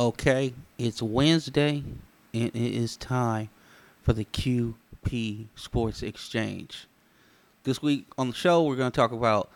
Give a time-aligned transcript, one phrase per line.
[0.00, 1.84] Okay, it's Wednesday,
[2.32, 3.50] and it is time
[4.00, 6.86] for the QP Sports Exchange.
[7.64, 9.50] This week on the show, we're going to talk about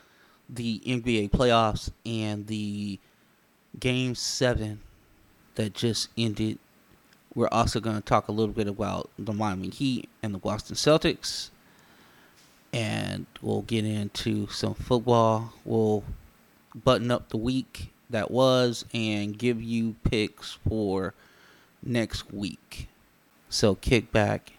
[0.46, 2.98] the NBA playoffs and the
[3.80, 4.80] Game 7
[5.54, 6.58] that just ended.
[7.34, 10.76] We're also going to talk a little bit about the Miami Heat and the Boston
[10.76, 11.48] Celtics.
[12.70, 15.54] And we'll get into some football.
[15.64, 16.04] We'll
[16.74, 21.14] button up the week that was and give you picks for
[21.82, 22.86] next week.
[23.48, 24.52] So kick back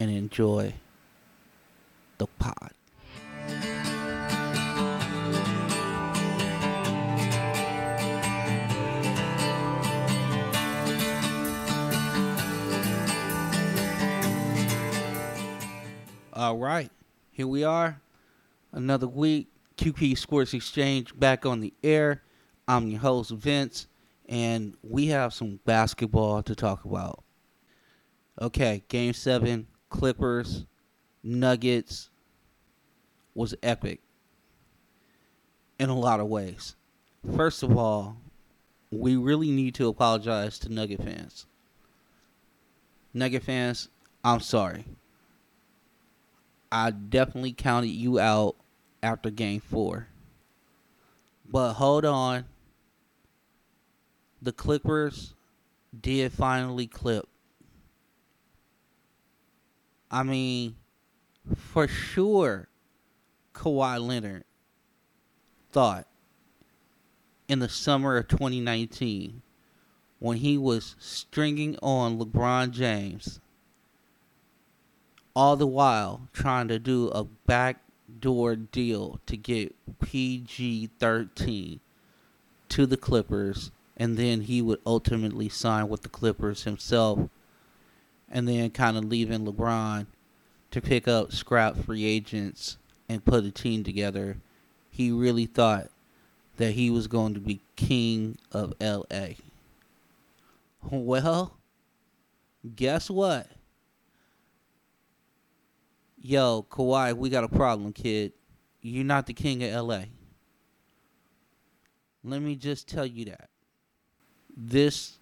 [0.00, 0.72] and enjoy
[2.16, 2.70] the pod.
[16.32, 16.90] All right,
[17.30, 18.00] here we are.
[18.72, 19.48] Another week.
[19.76, 22.22] QP Sports Exchange back on the air.
[22.70, 23.86] I'm your host, Vince,
[24.28, 27.24] and we have some basketball to talk about.
[28.42, 30.66] Okay, game seven, Clippers,
[31.22, 32.10] Nuggets
[33.34, 34.00] was epic
[35.78, 36.76] in a lot of ways.
[37.34, 38.18] First of all,
[38.90, 41.46] we really need to apologize to Nugget fans.
[43.14, 43.88] Nugget fans,
[44.22, 44.84] I'm sorry.
[46.70, 48.56] I definitely counted you out
[49.02, 50.08] after game four.
[51.50, 52.44] But hold on
[54.40, 55.34] the Clippers
[55.98, 57.28] did finally clip.
[60.10, 60.76] I mean,
[61.56, 62.68] for sure,
[63.54, 64.44] Kawhi Leonard
[65.70, 66.06] thought
[67.48, 69.42] in the summer of 2019
[70.18, 73.40] when he was stringing on LeBron James,
[75.34, 81.80] all the while trying to do a backdoor deal to get PG 13
[82.68, 87.28] to the Clippers and then he would ultimately sign with the Clippers himself,
[88.30, 90.06] and then kind of leaving LeBron
[90.70, 94.36] to pick up scrap free agents and put a team together.
[94.90, 95.88] He really thought
[96.58, 99.34] that he was going to be king of LA.
[100.82, 101.56] Well,
[102.76, 103.48] guess what?
[106.20, 108.32] Yo, Kawhi, we got a problem, kid.
[108.80, 110.02] You're not the king of LA.
[112.22, 113.48] Let me just tell you that
[114.60, 115.20] this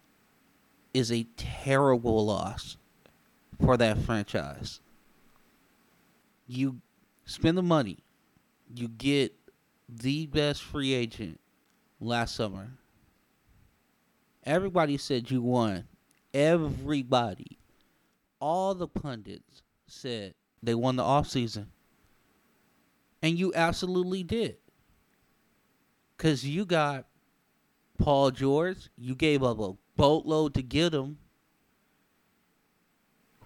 [0.95, 2.79] is a terrible loss
[3.63, 4.81] for that franchise.
[6.47, 6.81] You
[7.27, 7.99] spend the money,
[8.75, 9.35] you get
[9.89, 11.39] the best free agent
[12.01, 12.71] last summer.
[14.45, 15.87] Everybody said you won.
[16.33, 17.59] Everybody,
[18.41, 21.67] all the pundits said they won the offseason.
[23.23, 24.57] And you absolutely did.
[26.17, 27.07] Because you got
[27.99, 31.19] Paul George, you gave up a boatload to get him.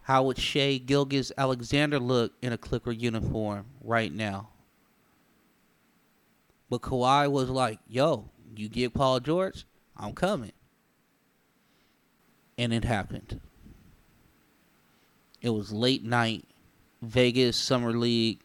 [0.02, 4.50] How would Shai Gilgeous Alexander look in a Clipper uniform right now?
[6.68, 9.66] But Kawhi was like, yo, you get Paul George,
[9.96, 10.52] I'm coming.
[12.58, 13.40] And it happened.
[15.40, 16.44] It was late night,
[17.02, 18.40] Vegas Summer League.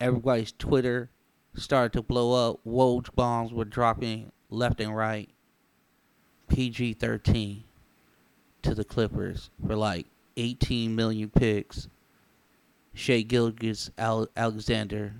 [0.00, 1.10] Everybody's Twitter
[1.54, 2.60] started to blow up.
[2.66, 5.28] Woj bombs were dropping left and right.
[6.48, 7.64] PG 13
[8.62, 11.88] to the Clippers for like 18 million picks.
[12.94, 15.14] Shai Gilgeous Alexander.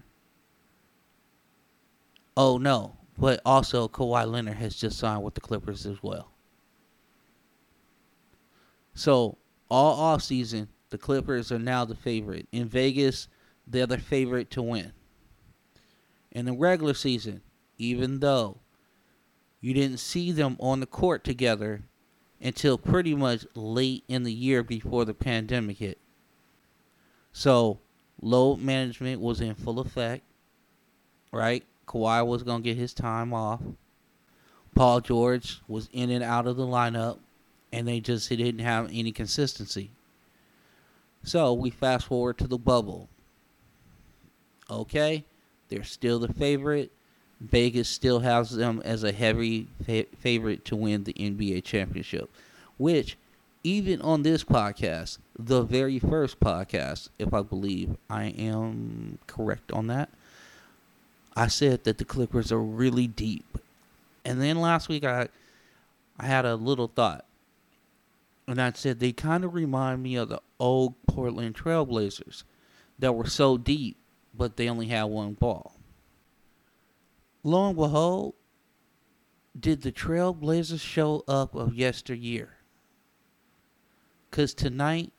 [2.37, 6.31] Oh no, but also Kawhi Leonard has just signed with the Clippers as well.
[8.95, 9.39] So
[9.71, 12.49] all off season, the Clippers are now the favorite.
[12.51, 13.29] In Vegas,
[13.67, 14.93] they're the favorite to win.
[16.33, 17.43] In the regular season,
[17.77, 18.59] even though
[19.61, 21.83] you didn't see them on the court together
[22.41, 25.99] until pretty much late in the year before the pandemic hit.
[27.33, 27.79] So,
[28.21, 30.23] load management was in full effect,
[31.33, 31.65] right?
[31.87, 33.61] Kawhi was going to get his time off.
[34.75, 37.19] Paul George was in and out of the lineup,
[37.73, 39.91] and they just didn't have any consistency.
[41.25, 43.09] So, we fast forward to the bubble.
[44.71, 45.25] Okay,
[45.69, 46.93] they're still the favorite.
[47.41, 52.31] Vegas still has them as a heavy fa- favorite to win the NBA championship,
[52.77, 53.17] which
[53.63, 59.87] even on this podcast, the very first podcast, if I believe I am correct on
[59.87, 60.09] that,
[61.37, 63.59] I said that the Clippers are really deep.
[64.25, 65.29] And then last week I
[66.19, 67.25] I had a little thought.
[68.49, 72.43] And I said they kind of remind me of the old Portland Trailblazers
[72.99, 73.97] that were so deep,
[74.35, 75.78] but they only had one ball
[77.49, 78.35] lo and behold,
[79.59, 82.51] did the Trailblazers show up of yesteryear?
[84.31, 85.13] Because tonight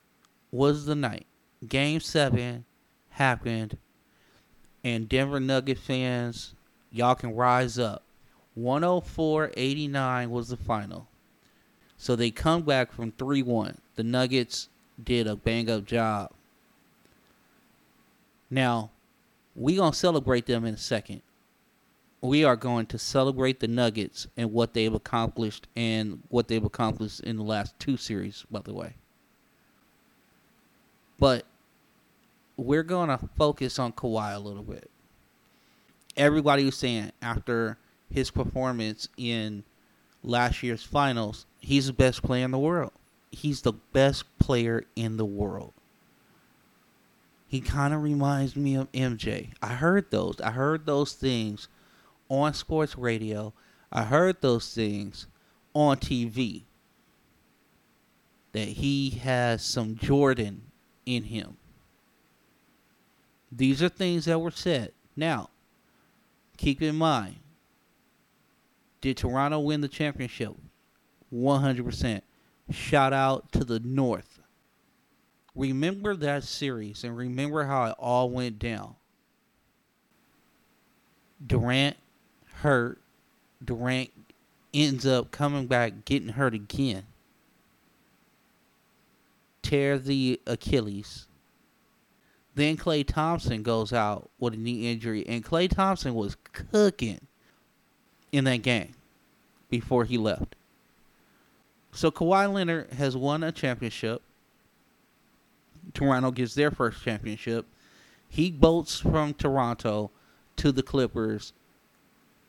[0.52, 1.26] was the night.
[1.68, 2.64] Game 7
[3.10, 3.78] happened,
[4.84, 6.54] and Denver Nugget fans,
[6.92, 8.04] y'all can rise up.
[8.54, 11.08] 104 89 was the final.
[11.98, 13.78] So they come back from 3 1.
[13.96, 14.70] The Nuggets
[15.04, 16.32] did a bang up job.
[18.50, 18.92] Now,
[19.56, 21.22] we going to celebrate them in a second.
[22.22, 27.22] We are going to celebrate the Nuggets and what they've accomplished and what they've accomplished
[27.22, 28.96] in the last two series, by the way.
[31.18, 31.46] But
[32.58, 34.90] we're going to focus on Kawhi a little bit.
[36.18, 37.78] Everybody was saying after
[38.10, 39.64] his performance in
[40.24, 42.92] last year's finals, he's the best player in the world.
[43.32, 45.74] He's the best player in the world.
[47.48, 49.52] He kind of reminds me of MJ.
[49.62, 50.40] I heard those.
[50.42, 51.68] I heard those things
[52.30, 53.54] on sports radio.
[53.92, 55.28] I heard those things
[55.74, 56.64] on TV.
[58.52, 60.72] That he has some Jordan
[61.06, 61.58] in him.
[63.52, 64.94] These are things that were said.
[65.16, 65.50] Now,
[66.58, 67.36] keep in mind,
[69.02, 70.54] did Toronto win the championship?
[71.34, 72.22] 100%.
[72.72, 74.40] Shout out to the North.
[75.56, 78.96] Remember that series and remember how it all went down.
[81.46, 81.98] Durant
[82.62, 83.00] hurt.
[83.64, 84.12] Durant
[84.74, 87.04] ends up coming back, getting hurt again.
[89.62, 91.28] Tear the Achilles.
[92.56, 97.20] Then Klay Thompson goes out with a knee injury, and Klay Thompson was cooking
[98.32, 98.94] in that game
[99.70, 100.56] before he left.
[101.92, 104.22] So Kawhi Leonard has won a championship.
[105.94, 107.66] Toronto gets their first championship.
[108.28, 110.12] He bolts from Toronto
[110.58, 111.54] to the Clippers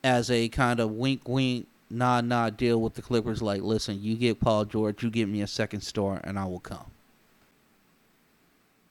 [0.02, 4.16] as a kind of wink wink nod nod deal with the Clippers like listen, you
[4.16, 6.90] get Paul George, you give me a second star and I will come.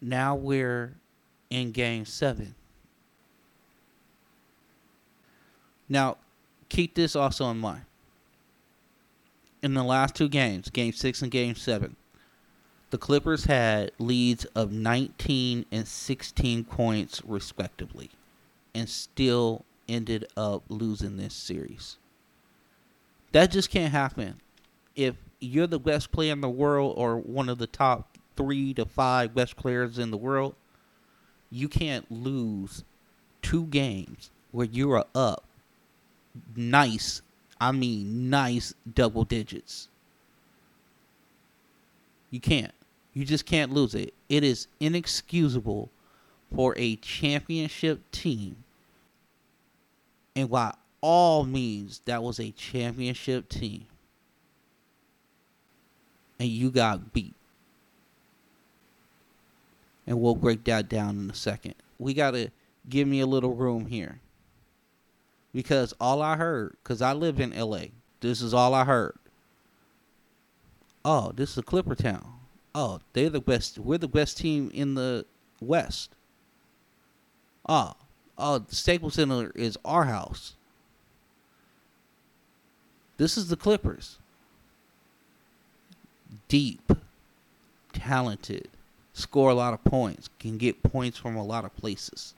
[0.02, 0.94] Now we're
[1.50, 2.56] in game 7.
[5.88, 6.18] Now,
[6.70, 7.82] keep this also in mind.
[9.62, 11.96] In the last two games, game 6 and game 7,
[12.92, 18.12] the Clippers had leads of 19 and 16 points, respectively,
[18.74, 21.98] and still ended up losing this series.
[23.32, 24.40] That just can't happen.
[24.96, 28.86] If you're the best player in the world or one of the top three to
[28.86, 30.56] five best players in the world,
[31.50, 32.84] you can't lose
[33.42, 35.44] two games where you are up
[36.56, 37.22] nice,
[37.60, 39.88] I mean nice double digits.
[42.30, 42.74] You can't.
[43.14, 44.14] You just can't lose it.
[44.30, 45.90] It is inexcusable
[46.56, 48.64] for a championship team.
[50.36, 53.86] And by all means, that was a championship team.
[56.40, 57.36] And you got beat.
[60.08, 61.76] And we'll break that down in a second.
[61.98, 62.50] We got to
[62.88, 64.20] give me a little room here.
[65.54, 67.86] Because all I heard, because I live in LA,
[68.22, 69.16] this is all I heard.
[71.04, 72.40] Oh, this is a Clipper town
[72.76, 73.78] oh, they're the best.
[73.78, 75.26] We're the best team in the
[75.62, 76.16] West.
[77.68, 77.94] Oh,
[78.40, 80.56] oh, the Staples Center is our house.
[83.18, 84.18] This is the Clippers.
[86.48, 86.92] Deep,
[87.92, 88.70] talented,
[89.14, 92.34] score a lot of points, can get points from a lot of places.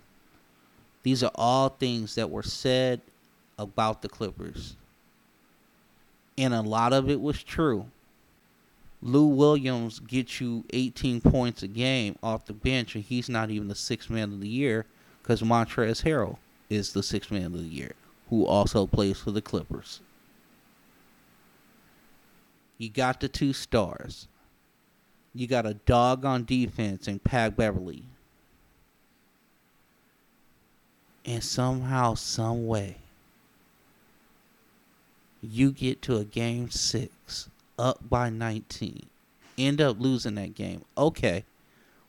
[1.03, 3.01] These are all things that were said
[3.59, 4.75] about the Clippers.
[6.37, 7.85] And a lot of it was true.
[9.03, 13.67] Lou Williams gets you 18 points a game off the bench, and he's not even
[13.67, 14.85] the sixth man of the year
[15.21, 16.37] because Montrezl Harrell
[16.69, 17.93] is the sixth man of the year,
[18.29, 20.01] who also plays for the Clippers.
[22.77, 24.27] You got the two stars.
[25.33, 28.03] You got a dog on defense in Pat Beverley.
[31.23, 32.97] And somehow, some way,
[35.41, 39.05] you get to a game six up by 19,
[39.57, 40.83] end up losing that game.
[40.97, 41.43] Okay,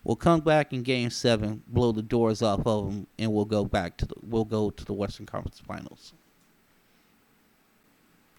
[0.05, 3.65] we'll come back in Game Seven, blow the doors off of them, and we'll go
[3.65, 6.13] back to the we'll go to the Western Conference Finals.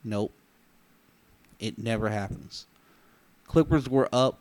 [0.03, 0.34] Nope,
[1.60, 2.65] it never happens.
[3.48, 4.39] Clippers were up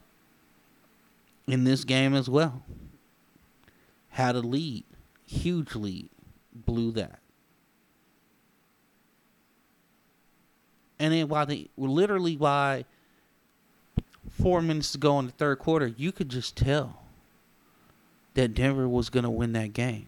[1.47, 2.63] in this game as well.
[4.11, 4.85] Had a lead,
[5.27, 6.09] huge lead,
[6.55, 7.19] blew that.
[10.99, 12.85] And then while they literally by
[14.31, 17.02] four minutes to go in the third quarter, you could just tell
[18.35, 20.07] that Denver was going to win that game.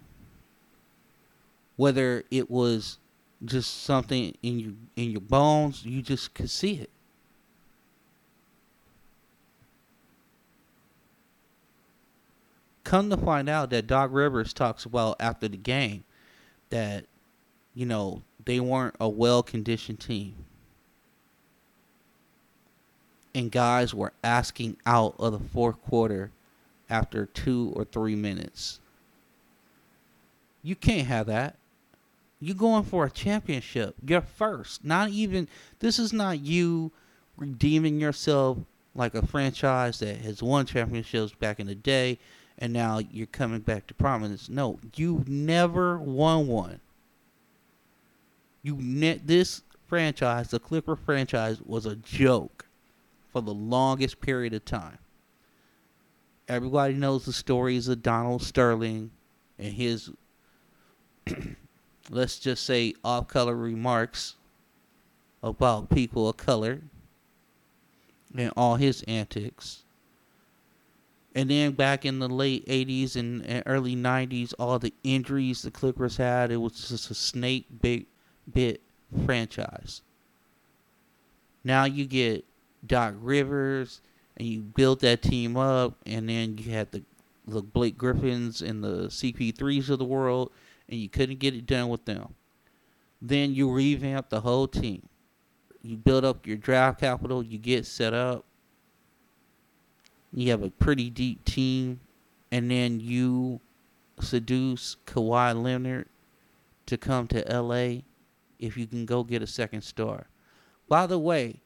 [1.76, 2.98] Whether it was
[3.44, 5.84] just something in your in your bones.
[5.84, 6.90] You just could see it.
[12.84, 16.04] Come to find out that Doc Rivers talks about after the game
[16.70, 17.06] that
[17.74, 20.34] you know they weren't a well conditioned team.
[23.34, 26.30] And guys were asking out of the fourth quarter
[26.94, 28.78] after two or three minutes.
[30.62, 31.56] You can't have that.
[32.40, 33.96] You're going for a championship.
[34.06, 34.84] You're first.
[34.84, 35.48] Not even,
[35.80, 36.92] this is not you
[37.36, 38.58] redeeming yourself
[38.94, 42.18] like a franchise that has won championships back in the day
[42.58, 44.48] and now you're coming back to prominence.
[44.48, 46.80] No, you never won one.
[48.62, 52.66] You ne- this franchise, the Clipper franchise, was a joke
[53.32, 54.98] for the longest period of time.
[56.48, 59.10] Everybody knows the stories of Donald Sterling
[59.58, 60.10] and his,
[62.10, 64.36] let's just say, off color remarks
[65.42, 66.80] about people of color
[68.36, 69.82] and all his antics.
[71.34, 76.16] And then back in the late 80s and, early 90s, all the injuries the Clippers
[76.16, 78.06] had, it was just a snake bit,
[78.52, 78.82] bit
[79.24, 80.02] franchise.
[81.64, 82.44] Now you get
[82.86, 84.00] Doc Rivers
[84.36, 87.02] and you build that team up, and then you had the
[87.46, 90.50] the Blake Griffins and the CP3s of the world,
[90.88, 92.34] and you couldn't get it done with them.
[93.20, 95.08] Then you revamp the whole team.
[95.82, 98.46] You build up your draft capital, you get set up,
[100.32, 102.00] you have a pretty deep team,
[102.50, 103.60] and then you
[104.20, 106.08] seduce Kawhi Leonard
[106.86, 108.02] to come to LA
[108.58, 110.28] if you can go get a second star.
[110.88, 111.60] By the way,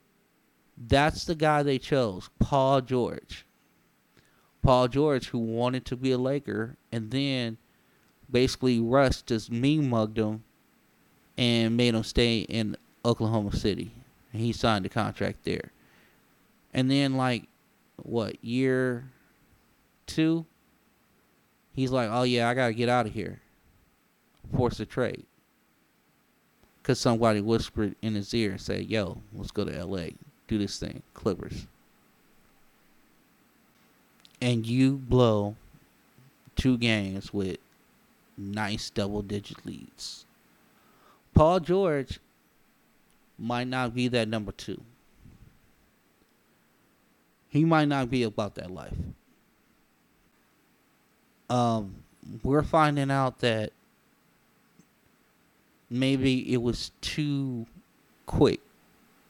[0.87, 3.45] that's the guy they chose, Paul George.
[4.63, 7.59] Paul George, who wanted to be a Laker, and then
[8.31, 10.45] basically Russ just mean mugged him
[11.37, 13.93] and made him stay in Oklahoma City.
[14.33, 15.73] And he signed a contract there.
[16.75, 17.45] And then, like,
[17.97, 19.11] what, year
[20.07, 20.45] two?
[21.73, 23.41] He's like, oh, yeah, I got to get out of here.
[24.55, 25.27] Force a trade.
[26.83, 30.09] Because somebody whispered in his ear and said, yo, let's go to LA
[30.49, 31.67] do this thing, Clippers.
[34.41, 35.57] And you blow
[36.57, 37.59] two games with
[38.37, 40.25] nice double digit leads.
[41.35, 42.19] Paul George
[43.39, 44.81] might not be that number two.
[47.49, 48.97] He might not be about that life.
[51.49, 51.95] Um,
[52.43, 53.73] we're finding out that
[55.89, 57.67] maybe it was too
[58.27, 58.61] quick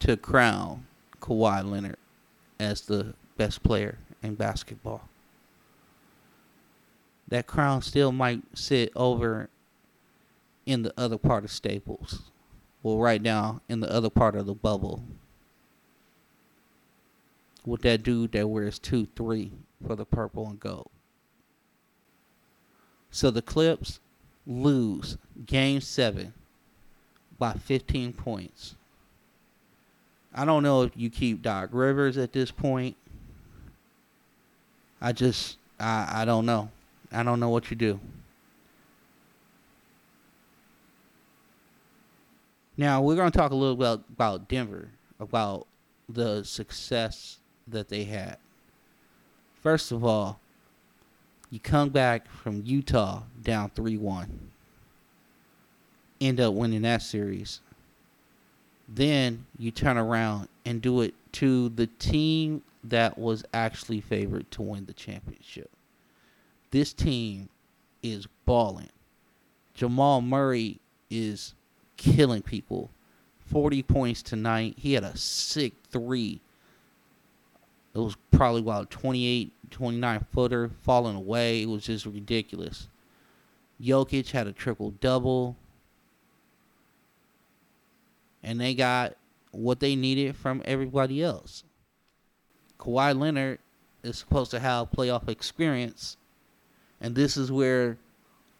[0.00, 0.87] to crown
[1.28, 1.98] Kawhi Leonard
[2.58, 5.08] as the best player in basketball.
[7.28, 9.50] That crown still might sit over
[10.64, 12.22] in the other part of Staples.
[12.82, 15.04] Well, right now, in the other part of the bubble.
[17.66, 19.52] With that dude that wears 2 3
[19.86, 20.90] for the purple and gold.
[23.10, 24.00] So the Clips
[24.46, 26.32] lose game seven
[27.38, 28.76] by 15 points.
[30.38, 32.94] I don't know if you keep Doc Rivers at this point.
[35.00, 36.70] I just I I don't know.
[37.10, 37.98] I don't know what you do.
[42.76, 45.66] Now we're to talk a little about about Denver, about
[46.08, 48.36] the success that they had.
[49.60, 50.38] First of all,
[51.50, 54.28] you come back from Utah down 3-1.
[56.20, 57.60] End up winning that series.
[58.88, 64.62] Then you turn around and do it to the team that was actually favored to
[64.62, 65.70] win the championship.
[66.70, 67.48] This team
[68.02, 68.88] is balling.
[69.74, 70.80] Jamal Murray
[71.10, 71.54] is
[71.96, 72.90] killing people.
[73.46, 74.74] 40 points tonight.
[74.76, 76.40] He had a sick three.
[77.94, 81.62] It was probably about 28, 29 footer falling away.
[81.62, 82.88] It was just ridiculous.
[83.82, 85.56] Jokic had a triple double
[88.42, 89.16] and they got
[89.50, 91.64] what they needed from everybody else.
[92.78, 93.58] Kawhi Leonard
[94.02, 96.16] is supposed to have playoff experience,
[97.00, 97.98] and this is where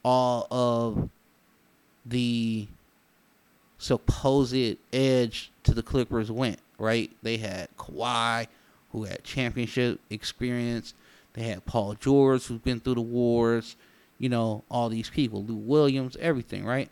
[0.05, 1.09] all of
[2.05, 2.67] the
[3.79, 7.11] supposed edge to the Clippers went, right?
[7.23, 8.49] They had Kawhi,
[8.93, 10.95] who had championship experience.
[11.35, 13.77] They had Paul George, who's been through the wars.
[14.19, 16.91] You know, all these people, Lou Williams, everything, right?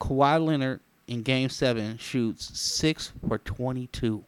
[0.00, 4.24] Kawhi Leonard in Game 7 shoots 6 for 22.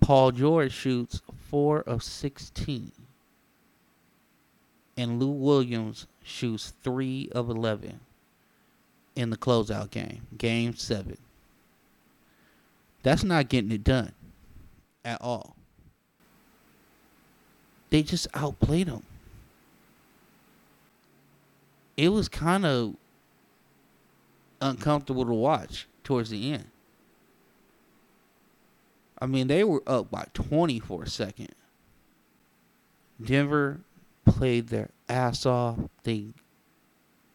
[0.00, 2.92] Paul George shoots 4 of 16.
[4.96, 8.00] And Lou Williams shoots 3 of 11.
[9.16, 11.18] in the closeout game, game seven.
[13.02, 14.12] That's not getting it done
[15.04, 15.56] at all.
[17.90, 19.02] They just outplayed them.
[21.96, 22.94] It was kind of
[24.60, 26.66] uncomfortable to watch towards the end.
[29.20, 31.54] I mean, they were up by 20 for a second.
[33.22, 33.80] Denver
[34.24, 35.78] played their ass off.
[36.04, 36.28] They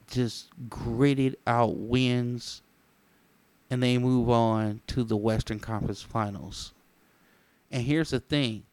[0.09, 2.61] just gritted out wins
[3.69, 6.73] and they move on to the Western Conference Finals.
[7.71, 8.63] And here's the thing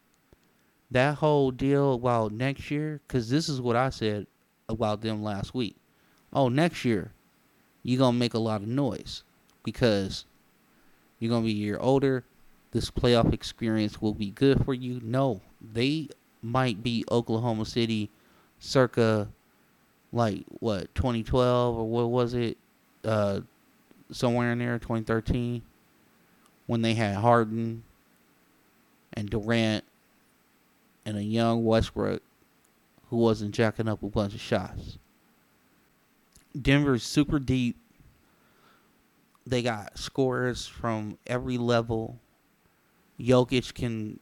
[0.91, 4.27] that whole deal about next year, because this is what I said
[4.69, 5.77] about them last week.
[6.33, 7.13] Oh, next year,
[7.83, 9.23] you're going to make a lot of noise
[9.65, 10.25] because
[11.19, 12.25] you're going to be a year older.
[12.73, 15.01] This playoff experience will be good for you.
[15.03, 16.09] No, they
[16.43, 18.11] might be Oklahoma City
[18.59, 19.29] circa
[20.13, 22.59] like what 2012 or what was it
[23.05, 23.41] uh
[24.11, 25.63] somewhere in there 2013
[26.67, 27.83] when they had Harden
[29.15, 29.85] and Durant
[31.07, 32.23] and a young Westbrook
[33.09, 34.99] who wasn't jacking up a bunch of shots.
[36.59, 37.77] Denver's super deep.
[39.47, 42.21] They got scorers from every level.
[43.19, 44.21] Jokic can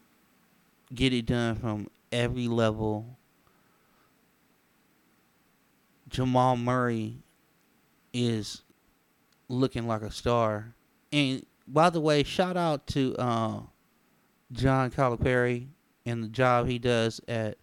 [0.95, 3.19] get it done from every level.
[6.09, 7.19] Jamal Murray
[8.13, 8.63] is
[9.49, 10.75] looking like a star.
[11.13, 13.61] And by the way, shout out to uh,
[14.53, 15.69] John Calipari
[16.07, 17.59] and the job he does at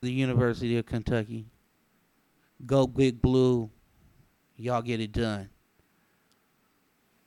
[0.00, 1.46] the University of Kentucky.
[2.64, 3.70] Go Big Blue.
[4.56, 5.50] Y'all get it done.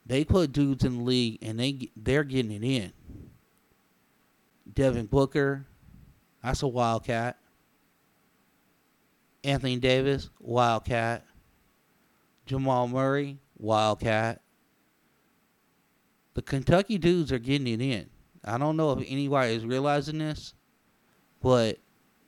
[0.06, 2.94] They put dudes in the league and they they're getting it in.
[4.74, 5.68] Devin Booker,
[6.44, 7.38] that's a wildcat.
[9.44, 11.26] Anthony Davis, wildcat.
[12.46, 14.42] Jamal Murray, wildcat.
[16.34, 18.10] The Kentucky dudes are getting it in.
[18.44, 20.56] I don't know if anybody is realizing this,
[21.42, 21.78] but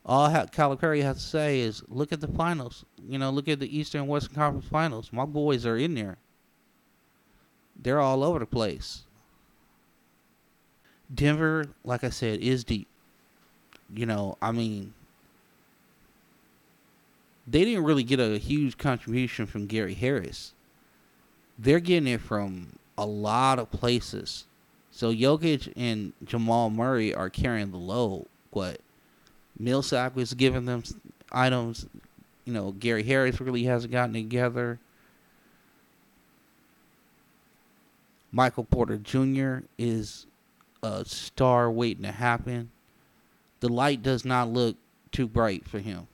[0.06, 2.86] all Calipari has to say is look at the finals.
[3.08, 5.10] You know, look at the Eastern and Western Conference finals.
[5.12, 6.18] My boys are in there.
[7.76, 9.04] They're all over the place.
[11.14, 12.88] Denver, like I said, is deep.
[13.94, 14.94] You know, I mean,
[17.46, 20.54] they didn't really get a huge contribution from Gary Harris.
[21.60, 24.46] They're getting it from a lot of places.
[24.90, 28.80] So Jokic and Jamal Murray are carrying the load, but
[29.62, 30.84] Millsap was giving them
[31.32, 31.86] items.
[32.46, 34.80] You know, Gary Harris really hasn't gotten together.
[38.32, 39.66] Michael Porter Jr.
[39.78, 40.26] is
[40.82, 42.72] a star waiting to happen.
[43.60, 44.78] The light does not look
[45.12, 46.08] too bright for him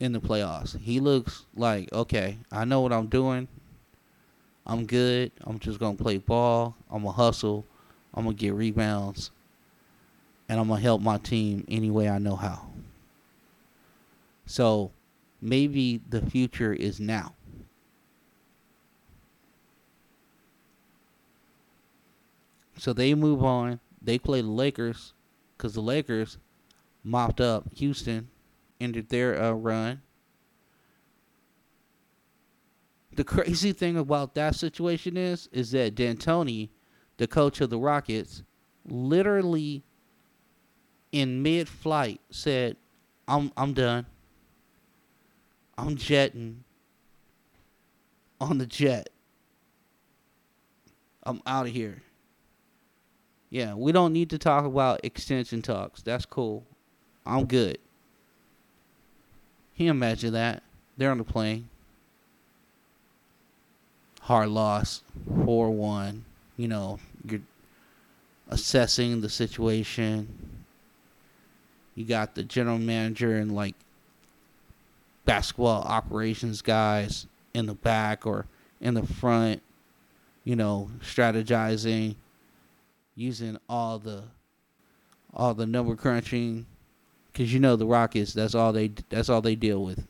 [0.00, 0.78] in the playoffs.
[0.78, 3.48] He looks like, okay, I know what I'm doing.
[4.66, 5.32] I'm good.
[5.42, 6.76] I'm just going to play ball.
[6.90, 7.66] I'm going to hustle.
[8.14, 9.30] I'm going to get rebounds.
[10.52, 12.66] And I'm going to help my team any way I know how.
[14.44, 14.90] So
[15.40, 17.32] maybe the future is now.
[22.76, 23.80] So they move on.
[24.02, 25.14] They play the Lakers
[25.56, 26.36] because the Lakers
[27.02, 28.28] mopped up Houston,
[28.78, 30.02] ended their uh, run.
[33.14, 36.68] The crazy thing about that situation is, is that D'Antoni,
[37.16, 38.42] the coach of the Rockets,
[38.84, 39.82] literally
[41.12, 42.76] in mid-flight said,
[43.28, 44.06] "I'm I'm done.
[45.78, 46.64] I'm jetting
[48.40, 49.10] on the jet.
[51.22, 52.02] I'm out of here."
[53.50, 56.00] Yeah, we don't need to talk about extension talks.
[56.00, 56.64] That's cool.
[57.26, 57.78] I'm good.
[59.76, 60.62] Can you imagine that?
[60.96, 61.68] They're on the plane.
[64.22, 65.02] Hard loss,
[65.44, 66.24] 4 1.
[66.56, 66.98] You know,
[67.28, 67.40] you're
[68.48, 70.28] assessing the situation.
[71.94, 73.74] You got the general manager and like
[75.24, 78.46] basketball operations guys in the back or
[78.80, 79.62] in the front,
[80.44, 82.16] you know, strategizing
[83.14, 84.24] using all the
[85.34, 86.66] all the number crunching
[87.32, 88.32] because you know the Rockets.
[88.32, 88.92] That's all they.
[89.08, 90.06] That's all they deal with.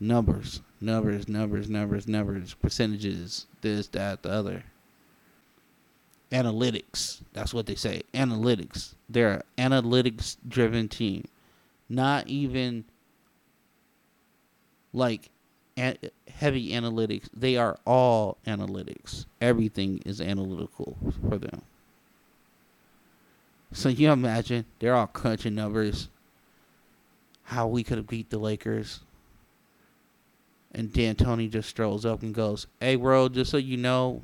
[0.00, 3.46] Numbers, numbers, numbers, numbers, numbers, percentages.
[3.62, 4.64] This, that, the other.
[6.30, 7.22] Analytics.
[7.32, 8.02] That's what they say.
[8.12, 8.94] Analytics.
[9.08, 11.26] They're an analytics-driven team.
[11.88, 12.84] Not even
[14.92, 15.30] like
[15.76, 17.28] heavy analytics.
[17.34, 19.26] They are all analytics.
[19.40, 20.96] Everything is analytical
[21.28, 21.62] for them.
[23.72, 26.08] So you imagine they're all crunching numbers.
[27.44, 29.00] How we could have beat the Lakers.
[30.72, 34.22] And D'Antoni just strolls up and goes, Hey, bro, just so you know,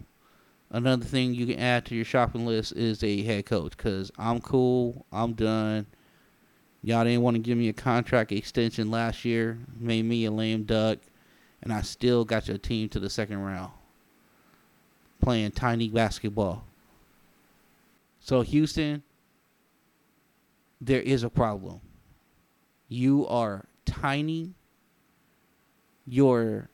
[0.74, 4.40] another thing you can add to your shopping list is a head coach because I'm
[4.40, 5.06] cool.
[5.12, 5.86] I'm done.
[6.82, 10.64] Y'all didn't want to give me a contract extension last year, made me a lame
[10.64, 10.98] duck,
[11.62, 13.72] and I still got your team to the second round
[15.22, 16.64] playing tiny basketball.
[18.20, 19.02] So, Houston,
[20.80, 21.80] there is a problem.
[22.88, 24.54] You are tiny.
[26.06, 26.68] Your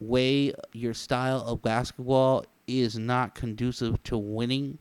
[0.00, 4.78] way, your style of basketball is not conducive to winning.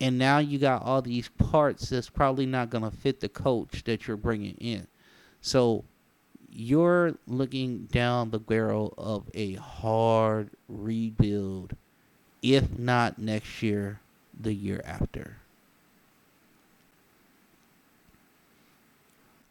[0.00, 3.84] And now you got all these parts that's probably not going to fit the coach
[3.84, 4.86] that you're bringing in.
[5.40, 5.84] So
[6.50, 11.76] you're looking down the barrel of a hard rebuild,
[12.42, 14.00] if not next year,
[14.38, 15.36] the year after.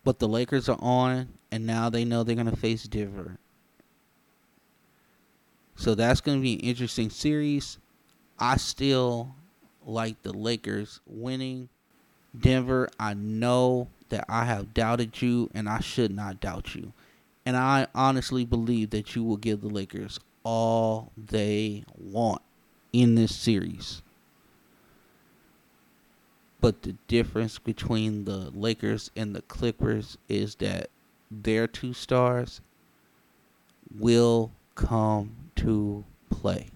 [0.03, 3.37] But the Lakers are on, and now they know they're going to face Denver.
[5.77, 7.77] So that's going to be an interesting series.
[8.39, 9.35] I still
[9.85, 11.69] like the Lakers winning.
[12.37, 16.93] Denver, I know that I have doubted you, and I should not doubt you.
[17.45, 22.41] And I honestly believe that you will give the Lakers all they want
[22.91, 24.01] in this series.
[26.59, 30.89] But the difference between the Lakers and the Clippers is that
[31.29, 32.61] their two stars
[33.95, 36.69] will come to play.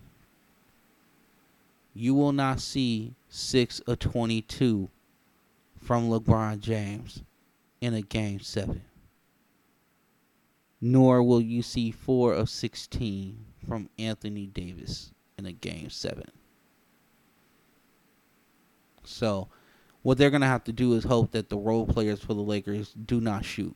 [1.93, 4.89] You will not see 6 of 22
[5.77, 7.23] from LeBron James
[7.81, 8.81] in a game 7.
[10.79, 16.23] Nor will you see 4 of 16 from Anthony Davis in a game 7.
[19.03, 19.49] So,
[20.03, 22.41] what they're going to have to do is hope that the role players for the
[22.41, 23.75] Lakers do not shoot,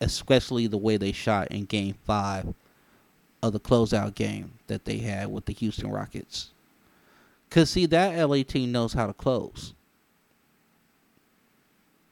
[0.00, 2.54] especially the way they shot in game 5
[3.42, 6.50] of the closeout game that they had with the Houston Rockets.
[7.50, 9.74] Cause see that LA team knows how to close.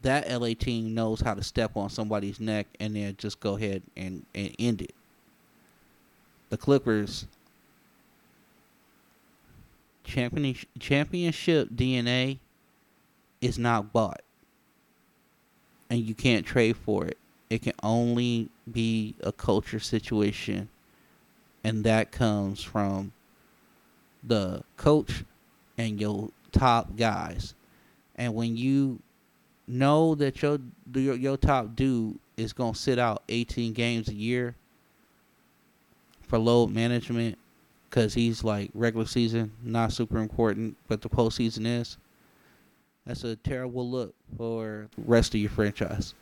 [0.03, 3.83] That LA team knows how to step on somebody's neck and then just go ahead
[3.97, 4.95] and, and end it.
[6.51, 7.27] The Clippers
[10.05, 12.39] championship championship DNA
[13.41, 14.23] is not bought.
[15.91, 17.19] And you can't trade for it.
[17.51, 20.69] It can only be a culture situation
[21.65, 23.13] and that comes from
[24.23, 25.25] the coach
[25.77, 27.55] and your top guys.
[28.17, 29.01] And when you
[29.67, 30.59] know that your
[30.95, 34.55] your, your top dude is gonna sit out 18 games a year
[36.23, 37.39] for load management,
[37.89, 41.97] because he's like regular season not super important, but the postseason is.
[43.07, 46.15] That's a terrible look for the rest of your franchise.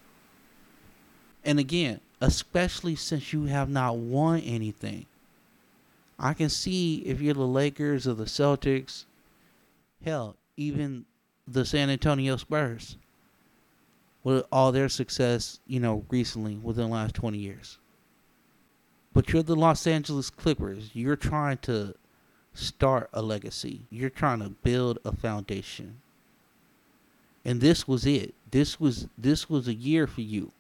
[1.45, 5.07] And again, especially since you have not won anything.
[6.23, 9.07] I can see if you're the Lakers or the Celtics,
[10.05, 11.05] hell, even
[11.49, 12.97] the San Antonio Spurs
[14.23, 17.79] with all their success, you know, recently within the last 20 years.
[19.13, 20.91] But you're the Los Angeles Clippers.
[20.95, 21.97] You're trying to
[22.55, 23.81] start a legacy.
[23.91, 26.01] You're trying to build a foundation.
[27.45, 28.33] And this was it.
[28.53, 30.53] This was this was a year for you.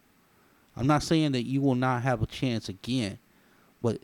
[0.76, 3.18] I'm not saying that you will not have a chance again,
[3.80, 4.00] but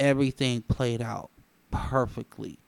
[0.00, 1.30] everything played out
[1.70, 2.58] perfectly.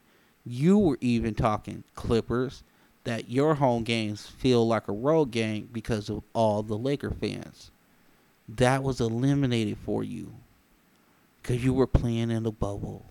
[0.45, 2.63] You were even talking Clippers
[3.05, 7.73] that your home games feel like a road game because of all the Laker fans.
[8.49, 10.33] That was eliminated for you
[11.41, 13.07] because you were playing in the bubble.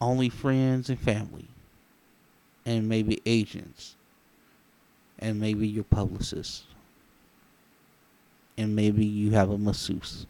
[0.00, 1.46] Only friends and family,
[2.66, 3.96] and maybe agents,
[5.18, 6.64] and maybe your publicist,
[8.58, 10.26] and maybe you have a masseuse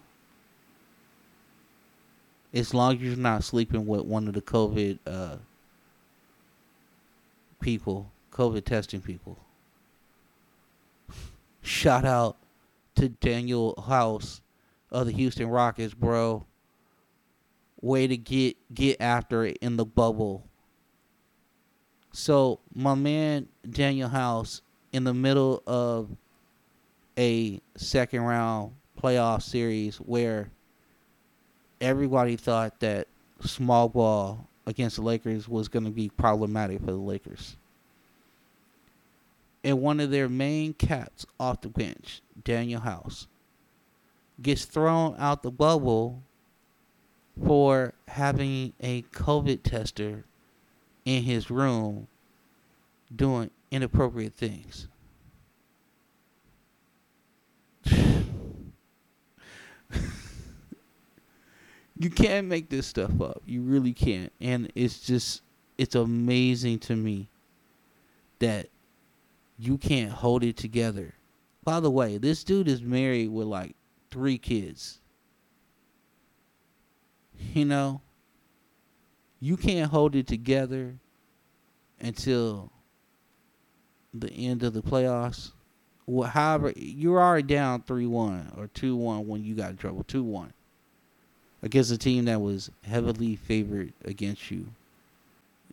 [2.53, 5.37] as long as you're not sleeping with one of the COVID uh,
[7.61, 9.39] people, COVID testing people.
[11.63, 12.37] Shout out
[12.97, 14.41] to Danuel House
[14.91, 16.45] of the Houston Rockets, bro.
[17.81, 20.45] Way to get get after it in the bubble.
[22.13, 26.09] So my man Danuel House in the middle of
[27.19, 30.51] a second round playoff series where
[31.81, 33.09] everybody thought that
[33.41, 37.57] small ball against the Lakers was going to be problematic for the Lakers.
[39.63, 43.27] And one of their main cats off the bench, Danuel House,
[44.41, 46.23] gets thrown out the bubble
[47.45, 50.25] for having a COVID tester
[51.05, 52.07] in his room
[53.15, 54.89] doing inappropriate things.
[61.99, 63.43] You can't make this stuff up.
[63.47, 64.33] You really can't.
[64.41, 65.43] And it's just
[65.79, 67.29] it's amazing to me
[68.39, 68.69] that
[69.59, 71.15] you can't hold it together.
[71.65, 73.75] By the way, this dude is married with like
[74.11, 75.01] three kids.
[77.55, 78.01] You know,
[79.41, 80.97] you can't hold it together
[82.01, 82.73] until
[84.13, 85.53] the end of the playoffs.
[86.07, 90.05] Well, however, you're already down three one or two one when you got in trouble.
[90.05, 90.53] Two one
[91.67, 94.69] against a team that was heavily favored against you.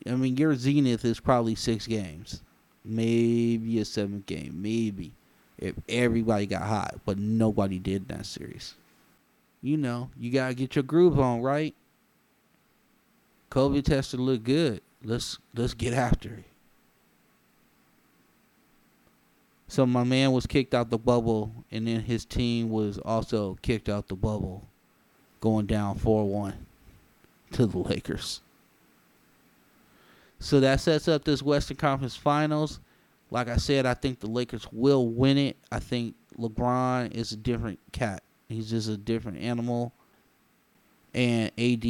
[0.08, 2.42] I mean, your zenith is probably six games,
[2.84, 5.12] maybe a seventh game, maybe
[5.60, 8.74] if everybody got hot, but nobody did in that series.
[9.62, 11.76] You know, you gotta get your groove on, right?
[13.52, 14.82] COVID tested look good.
[15.04, 16.46] Let's let's get after it.
[19.68, 23.90] So my man was kicked out the bubble, and then his team was also kicked
[23.90, 24.68] out the bubble,
[25.44, 26.54] going down four one
[27.52, 28.40] to the Lakers.
[30.40, 32.80] So that sets up this Western Conference Finals.
[33.30, 35.58] Like I said, I think the Lakers will win it.
[35.70, 38.24] I think LeBron is a different cat.
[38.48, 39.92] He's just a different animal.
[41.14, 41.84] And AD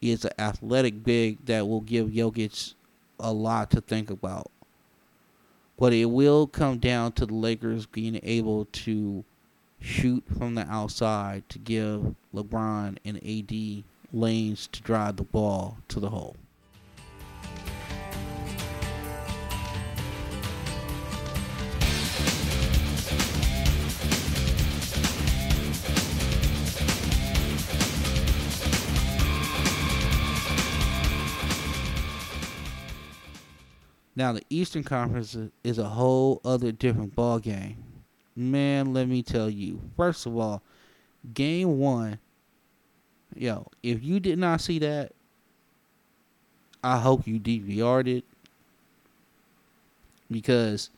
[0.00, 2.72] is an athletic big that will give Jokic
[3.18, 4.50] a lot to think about.
[5.78, 9.22] But it will come down to the Lakers being able to
[9.80, 15.98] shoot from the outside to give LeBron and AD lanes to drive the ball to
[15.98, 16.36] the hole.
[34.16, 37.89] Now the Eastern Conference is a whole other different ball game.
[38.40, 39.82] Man, let me tell you.
[39.98, 40.62] First of all,
[41.34, 42.18] game one,
[43.36, 45.12] yo, if you did not see that,
[46.82, 48.24] I hope you DVR'd it
[50.30, 50.88] because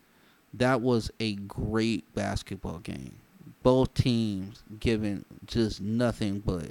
[0.54, 3.16] that was a great basketball game.
[3.64, 6.70] Both teams giving just nothing but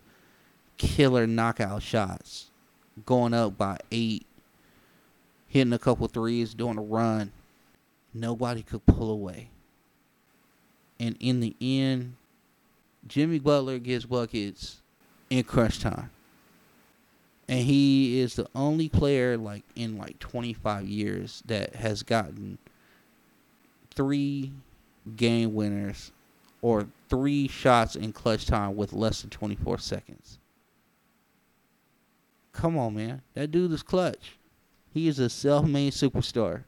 [0.77, 2.49] killer knockout shots,
[3.05, 4.25] going up by eight,
[5.49, 7.33] hitting a couple threes, doing a run.
[8.13, 9.50] Nobody could pull away.
[11.01, 12.15] And in the end,
[13.07, 14.81] Jimmy Butler gets buckets
[15.31, 16.11] in crunch time.
[17.49, 22.59] And he is the only player like in like 25 years that has gotten
[23.95, 24.51] three
[25.15, 26.11] game winners
[26.61, 30.37] or three shots in clutch time with less than 24 seconds.
[32.53, 33.23] Come on, man.
[33.33, 34.37] That dude is clutch.
[34.93, 36.65] He is a self-made superstar.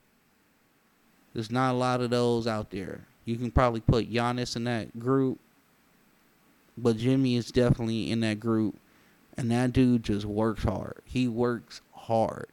[1.35, 3.01] There's not a lot of those out there.
[3.25, 5.39] You can probably put Giannis in that group,
[6.77, 8.75] but Jimmy is definitely in that group.
[9.35, 11.01] And that dude just works hard.
[11.05, 12.47] He works hard.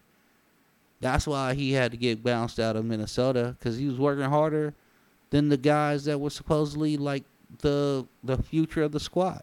[1.00, 4.74] That's why he had to get bounced out of Minnesota because he was working harder
[5.30, 7.24] than the guys that were supposedly like
[7.59, 9.42] the the future of the squad.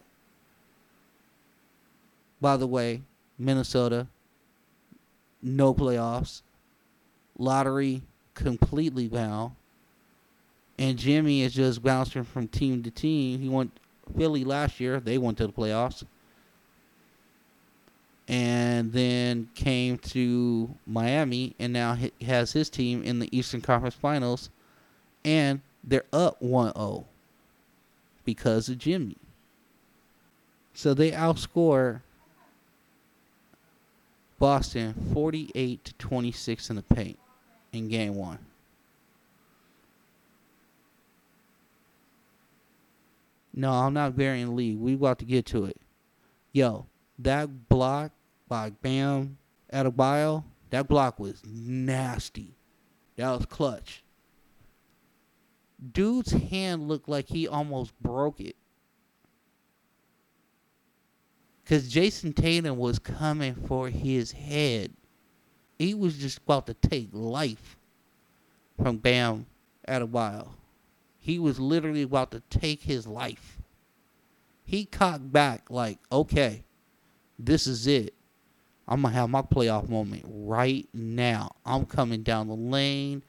[2.41, 3.01] By the way,
[3.37, 4.07] Minnesota
[5.41, 6.41] no playoffs.
[7.37, 8.01] Lottery
[8.33, 9.53] completely bound.
[10.79, 13.39] And Jimmy is just bouncing from team to team.
[13.39, 13.71] He went
[14.15, 14.99] Philly last year.
[14.99, 16.03] They went to the playoffs.
[18.27, 23.95] And then came to Miami and now he has his team in the Eastern Conference
[23.95, 24.49] Finals.
[25.23, 27.05] And they're up 1 0
[28.25, 29.15] because of Jimmy.
[30.73, 32.01] So they outscore
[34.37, 37.17] Boston 48 to 26 in the paint
[37.71, 38.37] in game 1.
[43.57, 44.75] No, I'm not burying Lee.
[44.75, 45.81] We about to get to it.
[46.51, 46.85] Yo,
[47.17, 48.11] that block
[48.47, 49.39] by Bam
[49.73, 52.55] Adebayo, that block was nasty.
[53.15, 54.03] That was clutch.
[55.91, 58.55] Dude's hand looked like he almost broke it.
[61.63, 64.93] Because Jayson Tatum was coming for his head.
[65.79, 67.75] He was just about to take life
[68.79, 69.47] from Bam
[69.87, 70.49] Adebayo.
[71.27, 73.59] He was literally about to take his life.
[74.63, 76.63] He cocked back like, okay,
[77.37, 78.13] this is it.
[78.87, 81.57] I'm going to have my playoff moment right now.
[81.65, 83.23] I'm coming down the lane.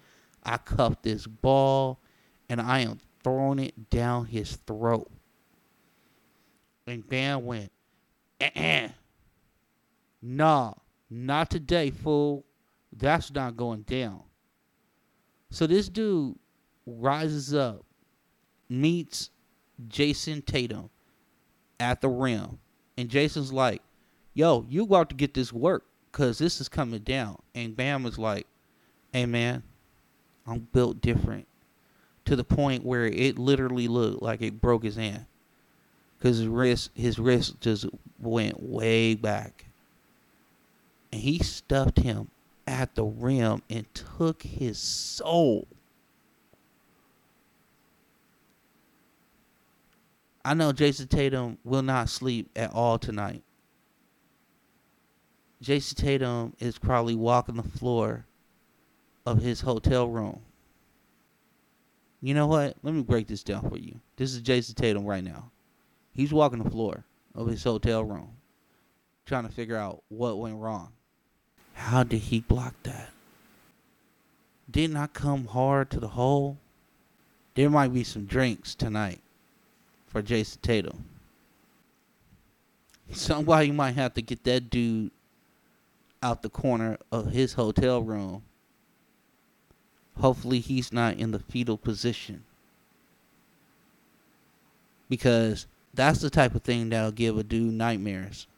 [0.45, 1.99] I cuff this ball,
[2.49, 5.11] and I am throwing it down his throat.
[6.87, 7.73] And Bam went,
[8.41, 8.91] uh-uh.
[10.23, 10.75] Nah,
[11.11, 12.45] not today, fool.
[12.97, 14.23] That's not going down.
[15.51, 16.39] So this dude
[16.87, 17.85] rises up,
[18.69, 19.31] meets
[19.89, 20.91] Jayson Tatum
[21.81, 22.59] at the rim.
[22.97, 23.83] And Jayson's like,
[24.35, 27.39] yo, you about to get this work because this is coming down.
[27.55, 28.47] And Bam was like,
[29.13, 29.63] hey, man,
[30.47, 31.47] I'm built different
[32.25, 35.27] to the point where it literally looked like it broke his hand
[36.19, 37.87] because his wrist, his wrist just
[38.19, 39.67] went way back.
[41.13, 42.31] And he stuffed him
[42.67, 45.67] at the rim and took his soul.
[50.49, 53.43] I know Jayson Tatum will not sleep at all tonight.
[55.61, 58.25] Jayson Tatum is probably walking the floor
[59.27, 60.41] of his hotel room.
[62.23, 62.77] You know what?
[62.83, 64.01] Let me break this down for you.
[64.17, 65.51] This is Jayson Tatum right now.
[66.15, 68.31] He's walking the floor of his hotel room
[69.27, 70.93] trying to figure out what went wrong.
[71.75, 73.11] How did he block that?
[74.71, 76.57] Didn't I come hard to the hole?
[77.55, 79.21] There might be some drinks tonight
[80.19, 81.05] for Jayson Tatum.
[83.63, 85.13] you might have to get that dude
[86.23, 88.43] out the corner of his hotel room.
[90.17, 92.43] Hopefully, he's not in the fetal position.
[95.09, 98.49] Because that's the type of thing that'll give a dude nightmares.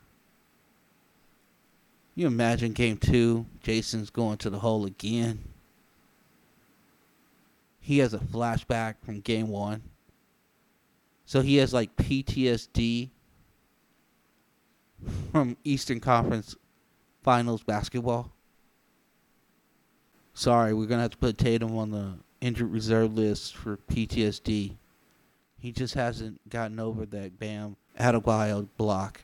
[2.14, 5.44] You imagine game two, Jayson's going to the hole again.
[7.81, 9.83] He has a flashback from game one.
[11.31, 13.11] So he has like PTSD
[15.31, 16.57] from Eastern Conference
[17.23, 18.33] Finals basketball.
[20.35, 24.73] Sorry, we're gonna have to put Tatum on the injured reserve list for PTSD.
[25.57, 29.21] He just hasn't gotten over that Bam Adebayo block.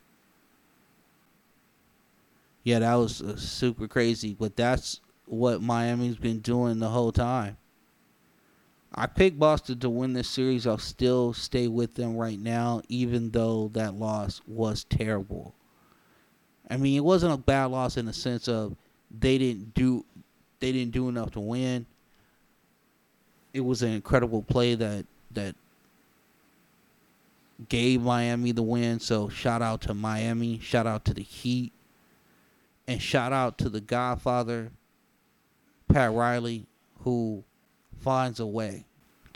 [2.62, 7.56] Yeah, that was uh, super crazy, but that's what Miami's been doing the whole time.
[8.98, 10.66] I picked Boston to win this series.
[10.66, 15.54] I'll still stay with them right now, even though that loss was terrible.
[16.70, 18.74] I mean, it wasn't a bad loss in the sense of
[19.10, 20.04] they didn't do
[20.60, 21.84] they didn't do enough to win.
[23.52, 25.54] It was an incredible play that that
[27.68, 28.98] gave Miami the win.
[28.98, 30.58] So shout out to Miami.
[30.58, 31.72] Shout out to the Heat.
[32.88, 34.70] And shout out to the Godfather,
[35.88, 36.66] Pat Riley,
[37.00, 37.44] who
[38.00, 38.85] finds a way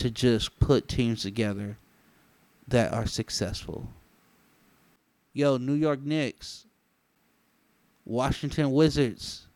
[0.00, 1.76] to just put teams together
[2.66, 3.86] that are successful.
[5.34, 6.66] Yo, New York Knicks,
[8.06, 9.46] Washington Wizards.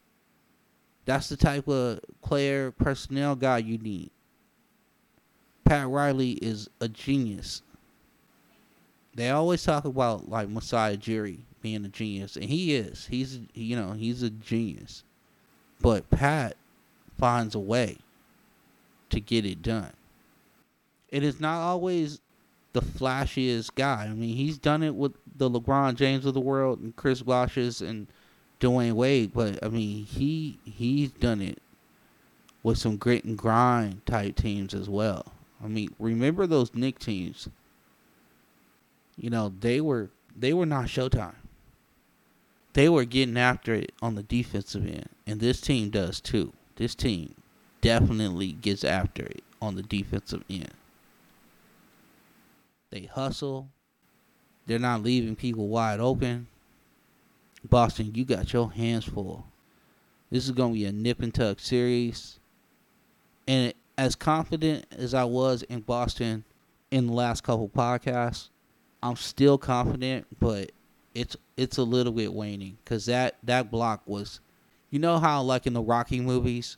[1.07, 4.11] That's the type of player personnel guy you need.
[5.65, 7.63] Pat Riley is a genius.
[9.15, 13.07] They always talk about like Masai Ujiri being a genius, and he is.
[13.07, 15.05] He's you know he's a genius,
[15.81, 16.57] but Pat
[17.19, 17.97] finds a way
[19.09, 19.93] to get it done.
[21.15, 22.21] It is not always
[22.73, 24.09] the flashiest guy.
[24.11, 27.81] I mean, he's done it with the LeBron James of the world and Chris Bosh's
[27.81, 28.09] and
[28.59, 31.63] Dwyane Wade, but I mean, he he's done it
[32.65, 35.27] with some grit and grind type teams as well.
[35.63, 37.49] I mean, remember those Knick teams?
[39.17, 41.37] You know, they were they were not Showtime.
[42.73, 46.53] They were getting after it on the defensive end, and this team does too.
[46.75, 47.37] This team
[47.83, 50.73] definitely gets after it on the defensive end.
[52.95, 53.71] They hustle.
[54.67, 56.47] They're not leaving people wide open.
[57.69, 59.47] Boston, you got your hands full.
[60.31, 62.39] This is going to be a nip and tuck series.
[63.49, 66.45] And as confident as I was in Boston
[66.93, 68.51] in the last couple podcasts,
[69.03, 70.71] I'm still confident, but
[71.17, 74.39] it's it's a little bit waning because that that block was,
[74.91, 76.77] you know how like in the Rocky movies,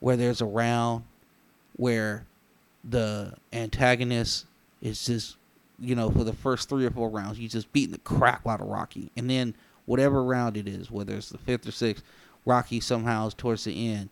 [0.00, 1.04] where there's a round
[1.76, 2.26] where
[2.82, 4.46] the antagonist
[4.82, 5.36] is just
[5.78, 8.60] you know for the first three or four rounds he's just beating the crap out
[8.60, 9.54] of Rocky, and then
[9.86, 12.04] whatever round it is, whether it's the fifth or sixth,
[12.44, 14.08] Rocky somehow towards the end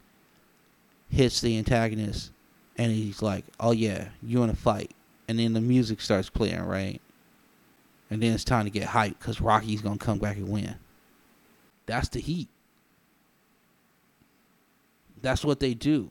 [1.10, 2.32] hits the antagonist,
[2.76, 4.92] and he's like, "Oh yeah, you in a fight,"
[5.28, 7.00] and then the music starts playing, right?
[8.10, 10.76] and then it's time to get hyped because Rocky's gonna come back and win.
[11.86, 12.48] That's the Heat.
[15.20, 16.10] That's what they do.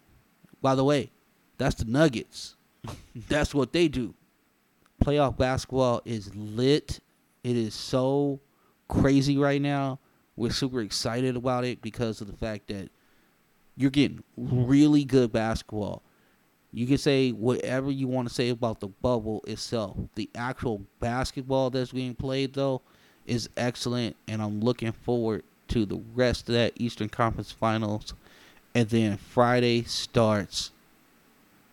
[0.62, 1.12] By the way,
[1.58, 2.56] that's the Nuggets.
[3.30, 4.14] that's what they do.
[5.04, 6.99] Playoff basketball is lit.
[7.43, 8.39] It is so
[8.88, 9.99] crazy right now.
[10.36, 12.89] We're super excited about it because of the fact that
[13.76, 16.04] you're getting really good basketball
[16.74, 19.95] you can say whatever you want to say about the bubble itself.
[20.16, 22.82] The actual basketball that's being played, though,
[23.28, 28.16] is excellent, and I'm looking forward to the rest of that Eastern Conference Finals.
[28.74, 30.72] And then Friday starts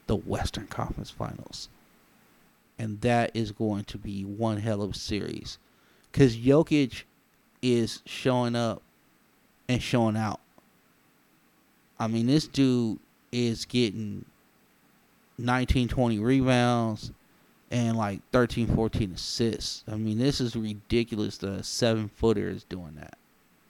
[0.06, 1.70] the Western Conference Finals.
[2.80, 5.58] And that is going to be one hell of a series.
[6.10, 7.02] Because Jokic
[7.60, 8.80] is showing up
[9.68, 10.40] and showing out.
[11.98, 12.98] I mean, this dude
[13.30, 14.24] is getting
[15.36, 17.12] 19, 20 rebounds
[17.70, 19.84] and like 13, 14 assists.
[19.86, 21.36] I mean, this is ridiculous.
[21.36, 23.18] The seven footer is doing that.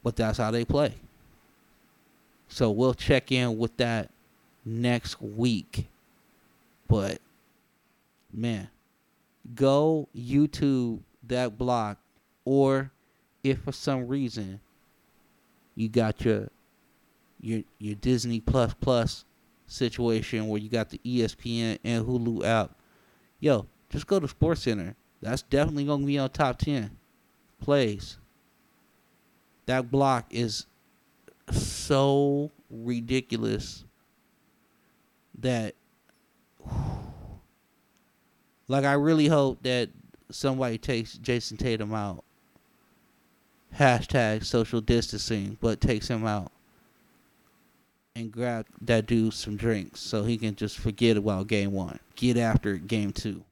[0.04, 0.94] But that's how they play.
[2.46, 4.10] So we'll check in with that
[4.64, 5.88] next week.
[6.86, 7.18] But
[8.32, 8.68] man,
[9.54, 11.98] go YouTube that block
[12.44, 12.90] or
[13.42, 14.60] if for some reason
[15.74, 16.48] you got your
[17.40, 19.24] your your Disney Plus Plus
[19.66, 22.76] situation where you got the ESPN and Hulu app,
[23.38, 24.94] yo, just go to Sports Center.
[25.22, 26.96] That's definitely gonna be on top ten
[27.60, 28.18] plays.
[29.66, 30.66] That block is
[31.50, 33.84] so ridiculous
[35.38, 35.74] that
[38.70, 39.90] like I really hope that
[40.30, 42.22] somebody takes Jayson Tatum out.
[43.76, 46.52] Hashtag social distancing, but takes him out
[48.14, 51.98] and grab that dude some drinks so he can just forget about game one.
[52.14, 53.42] Get after game two.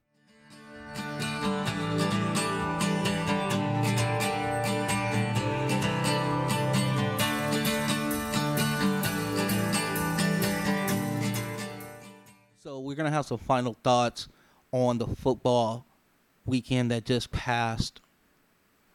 [12.60, 14.28] So we're gonna have some final thoughts
[14.72, 15.84] on the football
[16.46, 18.00] weekend that just passed,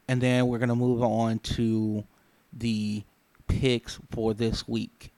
[0.07, 2.03] and then we're gonna move on to
[2.51, 3.03] the
[3.47, 5.11] picks for this week.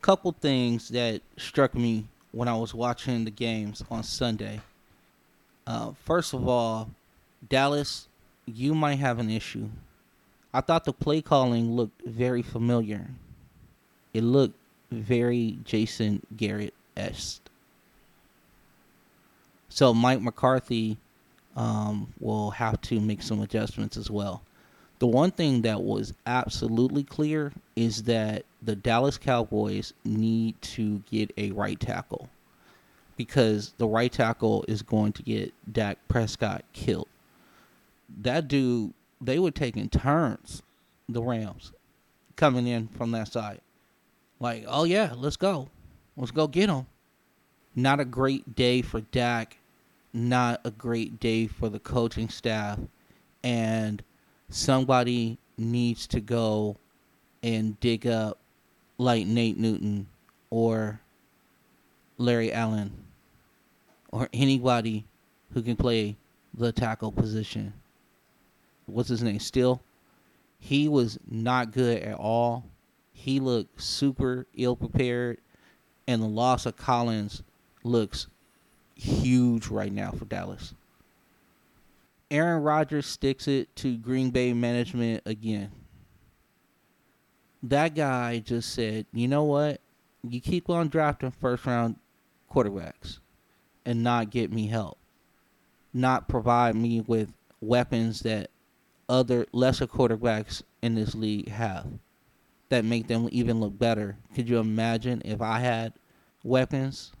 [0.00, 4.60] Couple things that struck me when I was watching the games on Sunday.
[5.66, 6.90] Uh, first of all,
[7.48, 8.08] Dallas,
[8.46, 9.68] you might have an issue.
[10.52, 13.08] I thought the play calling looked very familiar.
[14.12, 14.56] It looked
[14.90, 17.43] very Jason Garrett esque.
[19.74, 20.98] So Mike McCarthy
[21.56, 24.44] um, will have to make some adjustments as well.
[25.00, 31.32] The one thing that was absolutely clear is that the Dallas Cowboys need to get
[31.36, 32.28] a right tackle
[33.16, 37.08] because the right tackle is going to get Dak Prescott killed.
[38.22, 40.62] That dude, they were taking turns,
[41.08, 41.72] the Rams,
[42.36, 43.60] coming in from that side.
[44.38, 45.68] Like, oh yeah, let's go.
[46.16, 46.86] Let's go get him.
[47.74, 49.56] Not a great day for Dak
[50.14, 52.78] not a great day for the coaching staff
[53.42, 54.02] and
[54.48, 56.76] somebody needs to go
[57.42, 58.38] and dig up
[58.96, 60.06] like Nate Newton
[60.50, 61.00] or
[62.16, 62.92] Larry Allen
[64.12, 65.04] or anybody
[65.52, 66.16] who can play
[66.56, 67.72] the tackle position.
[68.86, 69.40] What's his name?
[69.40, 69.82] Steele,
[70.58, 72.64] he was not good at all.
[73.12, 75.38] He looked super ill prepared,
[76.06, 77.42] and the loss of Collins
[77.82, 78.28] looks
[79.04, 80.74] huge right now for Dallas.
[82.30, 85.70] Aaron Rodgers sticks it to Green Bay management again.
[87.62, 89.80] That guy just said, you know what?
[90.28, 91.96] You keep on drafting first round
[92.50, 93.18] quarterbacks
[93.84, 94.98] and not get me help.
[95.92, 98.50] Not provide me with weapons that
[99.08, 101.86] other lesser quarterbacks in this league have
[102.70, 104.16] that make them even look better.
[104.34, 105.92] Could you imagine if I had
[106.42, 107.12] weapons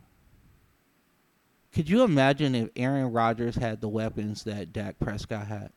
[1.74, 5.70] could you imagine if Aaron Rodgers had the weapons that Dak Prescott had?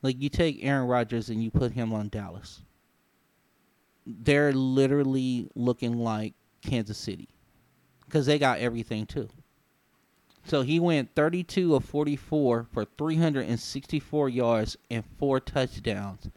[0.00, 2.62] Like you take Aaron Rodgers and you put him on Dallas.
[4.06, 7.28] They're literally looking like Kansas City
[8.06, 9.28] because they got everything too.
[10.46, 16.30] So he went 32 of 44 for 364 yards and four touchdowns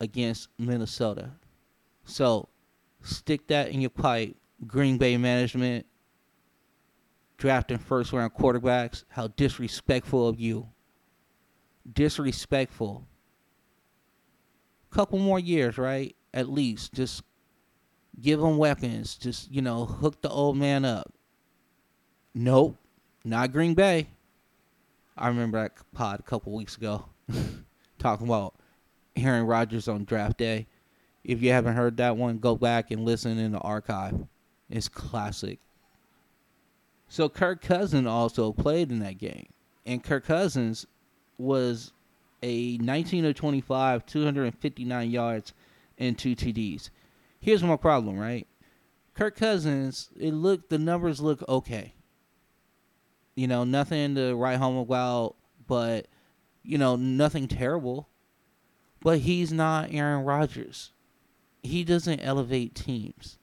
[0.00, 1.30] against Minnesota.
[2.04, 2.48] So
[3.02, 5.86] stick that in your pipe, Green Bay management
[7.38, 9.04] drafting first round quarterbacks.
[9.08, 10.68] How disrespectful of you.
[11.90, 13.06] Disrespectful.
[14.90, 16.14] Couple more years, right?
[16.34, 16.92] At least.
[16.92, 17.22] Just
[18.20, 19.16] give them weapons.
[19.16, 21.12] Just, you know, hook the old man up.
[22.34, 22.76] Nope.
[23.24, 24.08] Not Green Bay.
[25.16, 27.06] I remember that pod a couple weeks ago
[27.98, 28.54] talking about
[29.16, 30.66] Aaron Rodgers on draft day.
[31.24, 34.26] If you haven't heard that one, go back and listen in the archive.
[34.70, 35.58] It's classic.
[37.08, 39.48] So Kirk Cousins also played in that game.
[39.86, 40.86] And Kirk Cousins
[41.38, 41.92] was
[42.42, 45.54] a 19 of 25, 259 yards,
[45.96, 46.90] and two TDs.
[47.40, 48.46] Here's my problem, right?
[49.14, 51.94] Kirk Cousins, it looked the numbers look okay.
[53.34, 55.36] You know, nothing to write home about,
[55.66, 56.06] but
[56.62, 58.08] you know, nothing terrible.
[59.00, 60.90] But he's not Aaron Rodgers.
[61.62, 63.38] He doesn't elevate teams.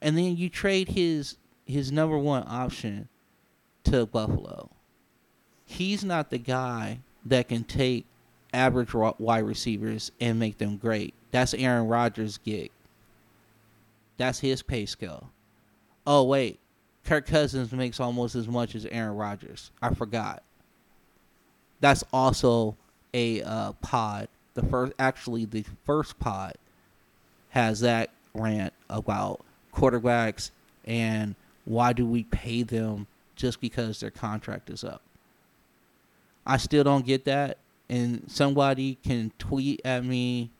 [0.00, 1.36] And then you trade his
[1.72, 3.08] his number one option
[3.84, 4.70] to Buffalo.
[5.64, 8.06] He's not the guy that can take
[8.52, 11.14] average wide receivers and make them great.
[11.30, 12.70] That's Aaron Rodgers' gig.
[14.18, 15.30] That's his pay scale.
[16.06, 16.58] Oh wait,
[17.04, 19.70] Kirk Cousins makes almost as much as Aaron Rodgers.
[19.80, 20.42] I forgot.
[21.80, 22.76] That's also
[23.14, 24.28] a uh, pod.
[24.54, 26.54] The first, actually, the first pod
[27.50, 29.40] has that rant about
[29.74, 30.50] quarterbacks
[30.84, 31.34] and
[31.64, 33.06] why do we pay them
[33.36, 35.02] just because their contract is up.
[36.46, 37.58] I still don't get that,
[37.88, 40.50] and somebody can tweet at me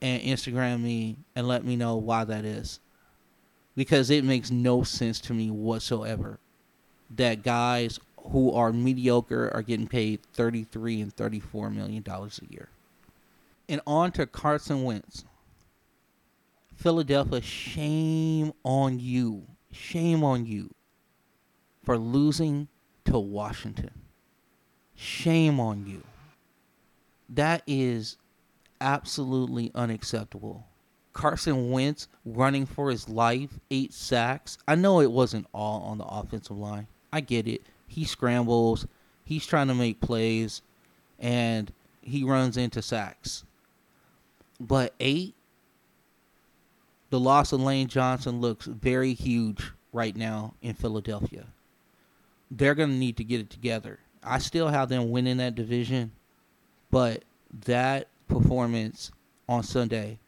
[0.00, 2.80] and Instagram me and let me know why that is
[3.78, 6.38] because it makes no sense to me whatsoever
[7.14, 8.00] that guys
[8.30, 12.68] who are mediocre are getting paid 33 and 34 million dollars a year.
[13.68, 15.24] And on to Carson Wentz.
[16.74, 19.44] Philadelphia, shame on you.
[19.78, 20.70] Shame on you
[21.84, 22.66] for losing
[23.04, 23.92] to Washington.
[24.96, 26.02] Shame on you.
[27.28, 28.16] That is
[28.80, 30.66] absolutely unacceptable.
[31.12, 34.58] Carson Wentz running for his life, eight sacks.
[34.66, 36.88] I know it wasn't all on the offensive line.
[37.12, 37.62] I get it.
[37.86, 38.86] He scrambles,
[39.24, 40.60] he's trying to make plays,
[41.20, 41.72] and
[42.02, 43.44] he runs into sacks.
[44.60, 45.34] But eight,
[47.10, 51.46] the loss of Lane Johnson looks very huge right now in Philadelphia.
[52.50, 53.98] They're going to need to get it together.
[54.22, 56.12] I still have them winning that division,
[56.90, 57.22] but
[57.64, 59.10] that performance
[59.48, 60.18] on Sunday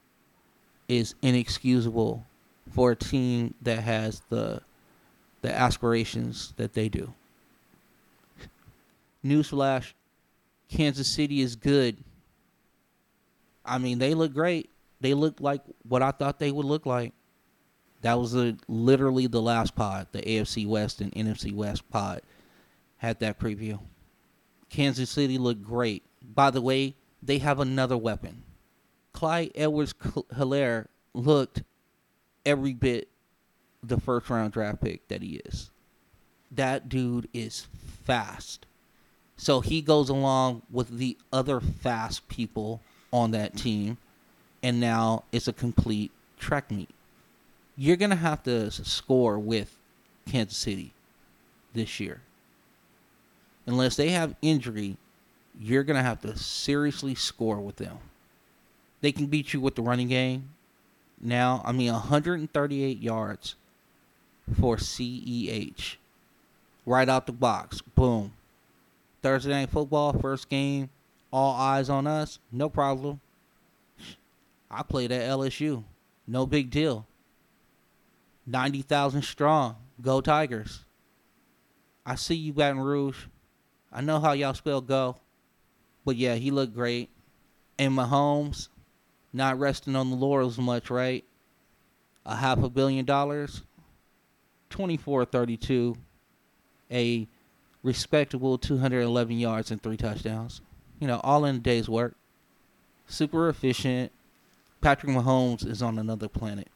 [0.88, 2.24] is inexcusable
[2.70, 4.62] for a team that has the
[5.42, 7.12] the aspirations that they do.
[9.24, 9.92] Newsflash,
[10.68, 11.96] Kansas City is good.
[13.64, 14.69] I mean, they look great.
[15.00, 17.12] They looked like what I thought they would look like.
[18.02, 22.22] That was a, literally the last pod, the AFC West and NFC West pod
[22.98, 23.78] had that preview.
[24.68, 26.02] Kansas City looked great.
[26.22, 28.42] By the way, they have another weapon.
[29.12, 31.62] Clyde Edwards Helaire looked
[32.46, 33.08] every bit
[33.82, 35.70] the first round draft pick that he is.
[36.50, 37.66] That dude is
[38.04, 38.66] fast.
[39.36, 42.82] So he goes along with the other fast people
[43.12, 43.96] on that team,
[44.62, 46.90] and now it's a complete track meet.
[47.76, 49.76] You're going to have to score with
[50.26, 50.92] Kansas City
[51.72, 52.20] this year.
[53.66, 54.96] Unless they have injury,
[55.58, 57.98] you're going to have to seriously score with them.
[59.00, 60.50] They can beat you with the running game.
[61.20, 63.54] Now, I mean, 138 yards
[64.58, 65.96] for CEH.
[66.86, 67.80] Right out the box.
[67.82, 68.32] Boom.
[69.22, 70.88] Thursday Night Football, first game.
[71.32, 72.38] All eyes on us.
[72.50, 73.20] No problem.
[74.70, 75.84] I played at LSU.
[76.26, 77.06] No big deal.
[78.46, 79.76] 90,000 strong.
[80.00, 80.84] Go Tigers.
[82.06, 83.26] I see you, Baton Rouge.
[83.92, 85.16] I know how y'all spell go.
[86.04, 87.10] But yeah, he looked great.
[87.78, 88.68] And Mahomes,
[89.32, 91.24] not resting on the laurels much, right?
[92.24, 93.62] A half a billion dollars,
[94.70, 95.96] 24 32,
[96.90, 97.26] a
[97.82, 100.60] respectable 211 yards and three touchdowns.
[100.98, 102.14] You know, all in a day's work.
[103.06, 104.12] Super efficient.
[104.80, 106.68] Patrick Mahomes is on another planet.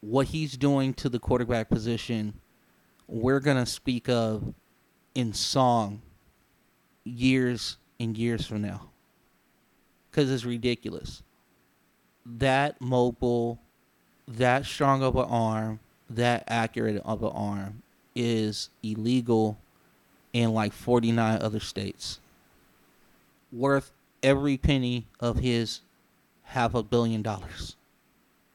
[0.00, 2.34] What he's doing to the quarterback position,
[3.06, 4.54] we're going to speak of
[5.14, 6.02] in song
[7.04, 8.90] years and years from now
[10.10, 11.22] because it's ridiculous
[12.36, 13.58] that mobile,
[14.26, 17.82] that strong of an arm, that accurate of an arm
[18.14, 19.58] is illegal
[20.32, 22.20] in like 49 other states.
[23.50, 25.80] Worth every penny of his
[26.48, 27.76] half a billion dollars.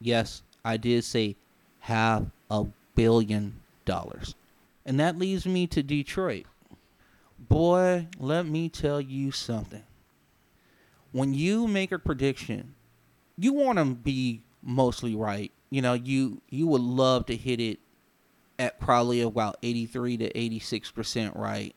[0.00, 1.36] Yes, I did say
[1.80, 4.34] half a billion dollars.
[4.86, 6.46] And that leads me to Detroit.
[7.38, 9.82] Boy, let me tell you something.
[11.12, 12.74] When you make a prediction
[13.36, 15.52] you want to be mostly right.
[15.70, 17.78] You know, you you would love to hit it
[18.58, 21.74] at probably about 83 to 86% right.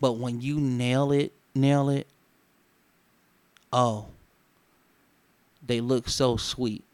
[0.00, 2.06] But when you nail it, nail it,
[3.72, 4.06] oh,
[5.66, 6.84] they look so sweet.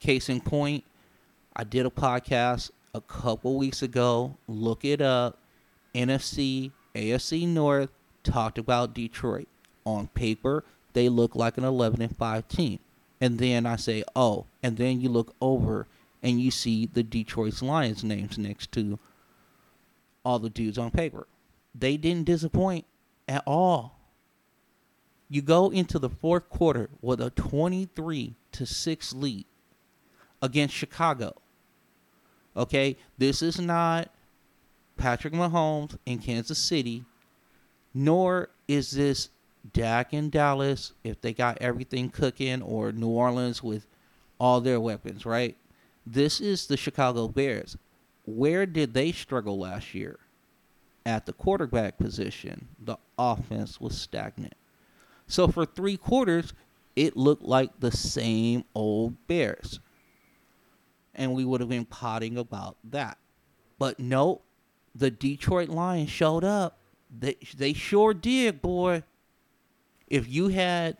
[0.00, 0.84] Case in point,
[1.54, 4.36] I did a podcast a couple weeks ago.
[4.46, 5.38] Look it up.
[5.94, 7.90] NFC, AFC North
[8.22, 9.48] talked about Detroit.
[9.86, 10.64] On paper,
[10.94, 12.78] they look like an 11 and 5 team
[13.24, 15.86] and then I say, oh, and then you look over
[16.22, 18.98] and you see the Detroit Lions names next to
[20.24, 21.26] all the dudes on paper.
[21.74, 22.84] They didn't disappoint
[23.26, 23.98] at all.
[25.28, 29.46] You go into the fourth quarter with a 23 to 6 lead
[30.42, 31.34] against Chicago.
[32.56, 34.10] Okay, this is not
[34.96, 37.04] Patrick Mahomes in Kansas City,
[37.92, 39.30] nor is this
[39.72, 43.86] Dak in Dallas, if they got everything cooking, or New Orleans with
[44.38, 45.56] all their weapons, right?
[46.06, 47.76] This is the Chicago Bears.
[48.26, 50.18] Where did they struggle last year?
[51.06, 54.54] At the quarterback position, the offense was stagnant.
[55.26, 56.52] So for three quarters,
[56.96, 59.80] it looked like the same old Bears.
[61.14, 63.18] And we would have been potting about that.
[63.78, 64.42] But no,
[64.94, 66.78] the Detroit Lions showed up.
[67.16, 69.02] They they sure did, boy.
[70.08, 70.98] If you had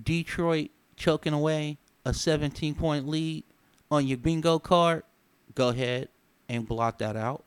[0.00, 3.44] Detroit choking away a 17 point lead
[3.90, 5.04] on your bingo card,
[5.54, 6.08] go ahead
[6.48, 7.44] and blot that out.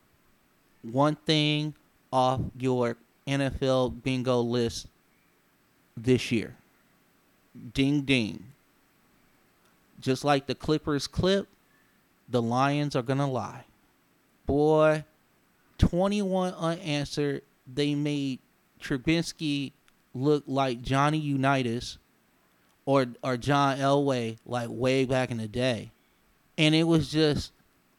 [0.82, 1.74] One thing
[2.12, 2.96] off your
[3.26, 4.88] NFL bingo list
[6.04, 6.56] this year.
[7.74, 8.44] Ding ding.
[10.00, 11.48] Just like the Clippers clip,
[12.28, 13.64] the Lions are going to lie.
[14.46, 15.04] Boy,
[15.78, 17.42] 21 unanswered.
[17.72, 18.38] They made
[18.80, 19.72] Trubisky
[20.14, 21.98] look like Johnny Unitas
[22.84, 25.90] or or John Elway like way back in the day.
[26.56, 27.52] And it was just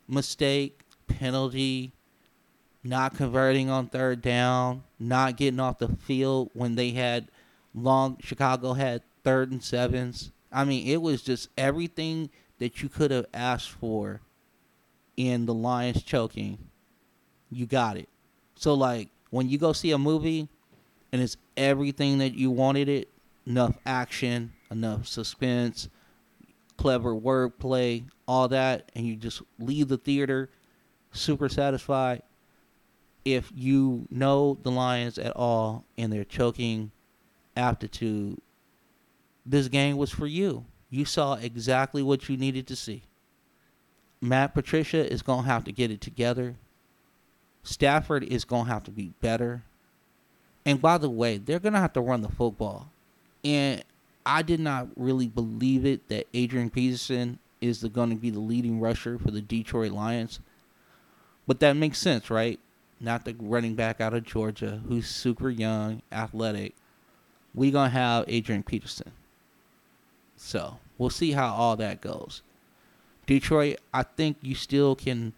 [0.08, 1.94] mistake, penalty,
[2.84, 7.30] not converting on third down, not getting off the field when they had
[7.82, 10.32] long Chicago had third and sevens.
[10.52, 14.22] I mean, it was just everything that you could have asked for
[15.18, 16.58] in the Lions choking.
[17.52, 18.10] You got it.
[18.56, 20.48] So like when you go see a movie
[21.12, 23.10] and it's everything that you wanted it,
[23.46, 25.90] enough action, enough suspense,
[26.78, 30.50] clever wordplay, all that, and you just leave the theater
[31.12, 32.22] super satisfied.
[33.26, 36.92] If you know the Lions at all and they're choking
[37.56, 38.40] aptitude,
[39.46, 40.66] this game was for you.
[40.90, 43.04] You saw exactly what you needed to see.
[44.22, 46.56] Matt Patricia is going to have to get it together.
[47.64, 49.64] Stafford is going to have to be better.
[50.66, 52.90] And by the way, they're going to have to run the football.
[53.44, 53.84] And
[54.26, 58.80] I did not really believe it that Adrian Peterson is going to be the leading
[58.80, 60.40] rusher for the Detroit Lions.
[61.48, 62.60] But that makes sense, right?
[63.00, 66.76] Not the running back out of Georgia who's super young, athletic.
[67.56, 69.12] Going to have Adrian Peterson.
[70.38, 72.42] So we'll see how all that goes.
[73.26, 75.34] Detroit, I think you still can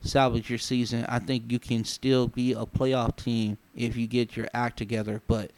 [0.00, 1.04] salvage your season.
[1.08, 5.22] I think you can still be a playoff team if you get your act together,
[5.26, 5.50] but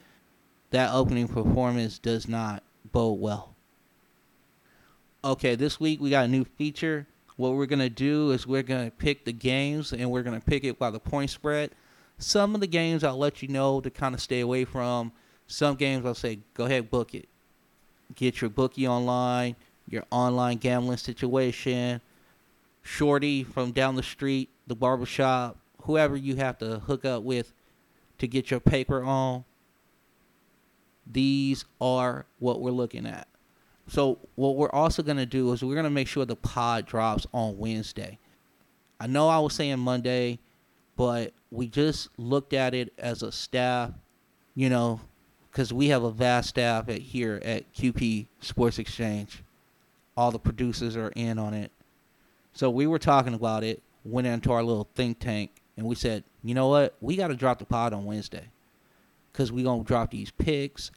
[0.71, 3.55] that opening performance does not bode well.
[5.25, 7.07] Okay, this week we got a new feature.
[7.37, 10.39] What we're going to do is we're going to pick the games and we're going
[10.39, 11.71] to pick it by the point spread.
[12.19, 15.13] Some of the games I'll let you know to kind of stay away from.
[15.49, 17.29] Some games I'll say, go ahead, book it.
[18.15, 19.57] Get your bookie online,
[19.89, 22.01] your online gambling situation,
[22.83, 27.53] shorty from down the street, the barbershop, whoever you have to hook up with
[28.19, 29.45] to get your paper on.
[31.11, 33.27] These are what we're looking at.
[33.89, 36.85] So what we're also going to do is we're going to make sure the pod
[36.85, 38.19] drops on Wednesday.
[39.01, 40.41] I know I was saying Monday,
[40.97, 43.93] but we just looked at it as a staff,
[44.55, 45.01] you know,
[45.59, 49.43] because we have a vast staff at here at QP Sports Exchange.
[50.17, 51.73] All the producers are in on it.
[52.53, 56.23] So we were talking about it, went into our little think tank, and we said,
[56.45, 56.95] you know what?
[57.01, 58.45] We got to drop the pod on Wednesday
[59.33, 60.93] because we going to drop these picks.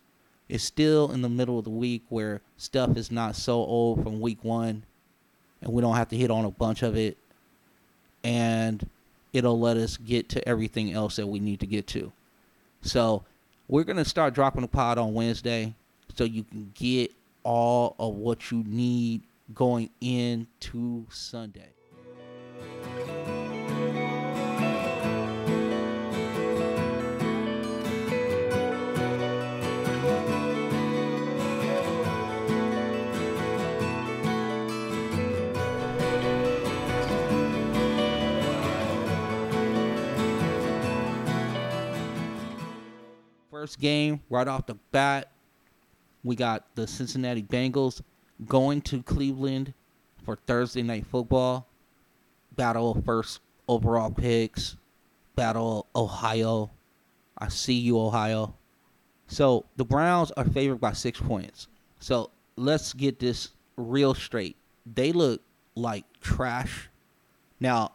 [0.47, 4.21] It's still in the middle of the week where stuff is not so old from
[4.21, 4.83] week one,
[5.63, 7.17] and we don't have to hit on a bunch of it.
[8.23, 8.87] And
[9.33, 12.11] it'll let us get to everything else that we need to get to.
[12.83, 13.23] So
[13.71, 15.73] we're to start dropping the pod on Wednesday
[16.15, 17.09] so you can get
[17.43, 19.21] all of what you need
[19.55, 21.69] going into Sunday.
[43.61, 45.29] First game, right off the bat,
[46.23, 48.01] we got the Cincinnati Bengals
[48.47, 49.75] going to Cleveland
[50.25, 51.67] for Thursday night football.
[52.55, 54.77] Battle of first overall picks.
[55.35, 56.71] Battle Ohio.
[57.37, 58.55] I see you, Ohio.
[59.27, 61.67] So the Browns are favored by six points.
[61.99, 64.55] So let's get this real straight.
[64.91, 65.39] They look
[65.75, 66.89] like trash.
[67.59, 67.91] Now,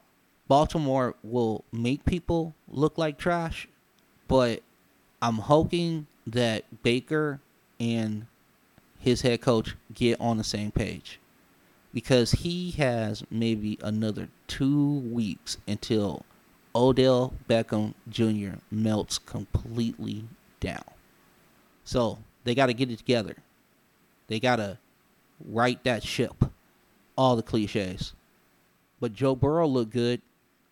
[0.47, 3.67] Baltimore will make people look like trash,
[4.29, 4.63] but
[5.21, 7.41] I'm hoping that Baker
[7.81, 8.27] and
[8.99, 11.21] his head coach get on the same page
[11.95, 16.25] because he has maybe another two weeks until
[16.75, 18.59] Odell Beckham Jr.
[18.71, 20.25] melts completely
[20.61, 20.85] down.
[21.85, 23.37] So they got to get it together.
[24.27, 24.79] They got to
[25.49, 26.45] right that ship.
[27.17, 28.13] All the cliches.
[29.01, 30.21] But Joe Burrow looked good.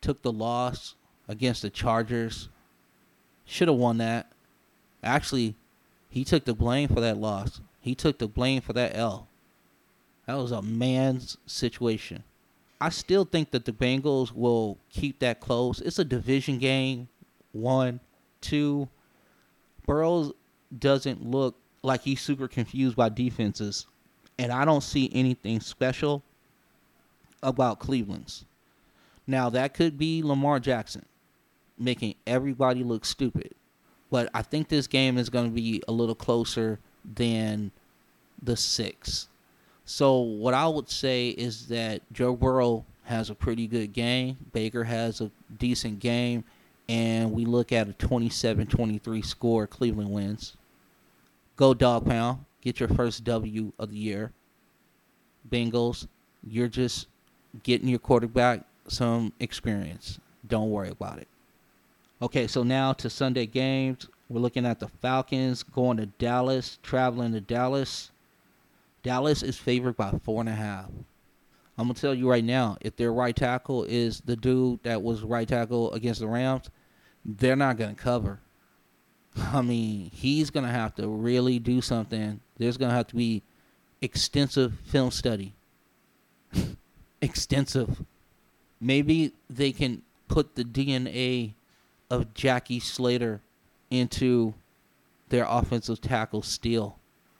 [0.03, 0.95] Took the loss
[1.26, 2.51] against the Chargers.
[3.47, 4.30] Should have won that.
[5.05, 5.55] Actually,
[6.09, 7.61] he took the blame for that loss.
[7.81, 9.29] He took the blame for that L.
[10.27, 12.25] That was a man's situation.
[12.81, 15.81] I still think that the Bengals will keep that close.
[15.81, 17.09] It's a division game.
[17.53, 18.01] One,
[18.41, 18.89] two.
[19.87, 20.33] Burrows
[20.77, 23.87] doesn't look like he's super confused by defenses,
[24.39, 26.23] and I don't see anything special
[27.43, 28.47] about Cleveland's.
[29.27, 31.05] Now that could be Lamar Jackson
[31.79, 33.55] making everybody look stupid,
[34.11, 36.79] but I think this game is going to be a little closer
[37.17, 37.71] than
[38.43, 39.29] the six.
[39.85, 44.37] So what I would say is that Joe Burrow has a pretty good game.
[44.53, 46.45] Baker has a decent game.
[46.89, 49.67] And we look at a 27-23 score.
[49.67, 50.57] Cleveland wins.
[51.57, 52.45] Go dog pound.
[52.61, 54.33] Get your first W of the year.
[55.51, 56.07] Bengals,
[56.43, 57.09] you're just
[57.63, 60.19] getting your quarterback some experience.
[60.47, 61.29] Don't worry about it.
[62.23, 64.09] Okay, so now to Sunday games.
[64.29, 68.11] We're looking at the Falcons going to Dallas, traveling to Dallas.
[69.03, 70.91] Dallas is favored by four and a half.
[71.77, 75.23] I'm gonna tell you right now, if their right tackle is the dude that was
[75.23, 76.71] right tackle against the Rams,
[77.25, 78.39] they're not gonna cover.
[79.37, 82.41] I mean, he's gonna have to really do something.
[82.59, 83.43] There's gonna have to be
[84.01, 85.55] extensive film study.
[87.21, 88.05] extensive.
[88.81, 91.55] Maybe they can put the DNA
[92.15, 93.41] of Jackie Slater
[93.91, 94.55] into
[95.29, 96.97] their offensive tackle still.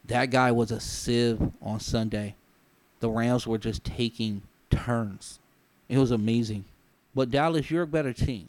[0.07, 2.35] That guy was a sieve on Sunday.
[3.01, 5.39] The Rams were just taking turns.
[5.89, 6.64] It was amazing.
[7.14, 8.49] But Dallas, you're a better team.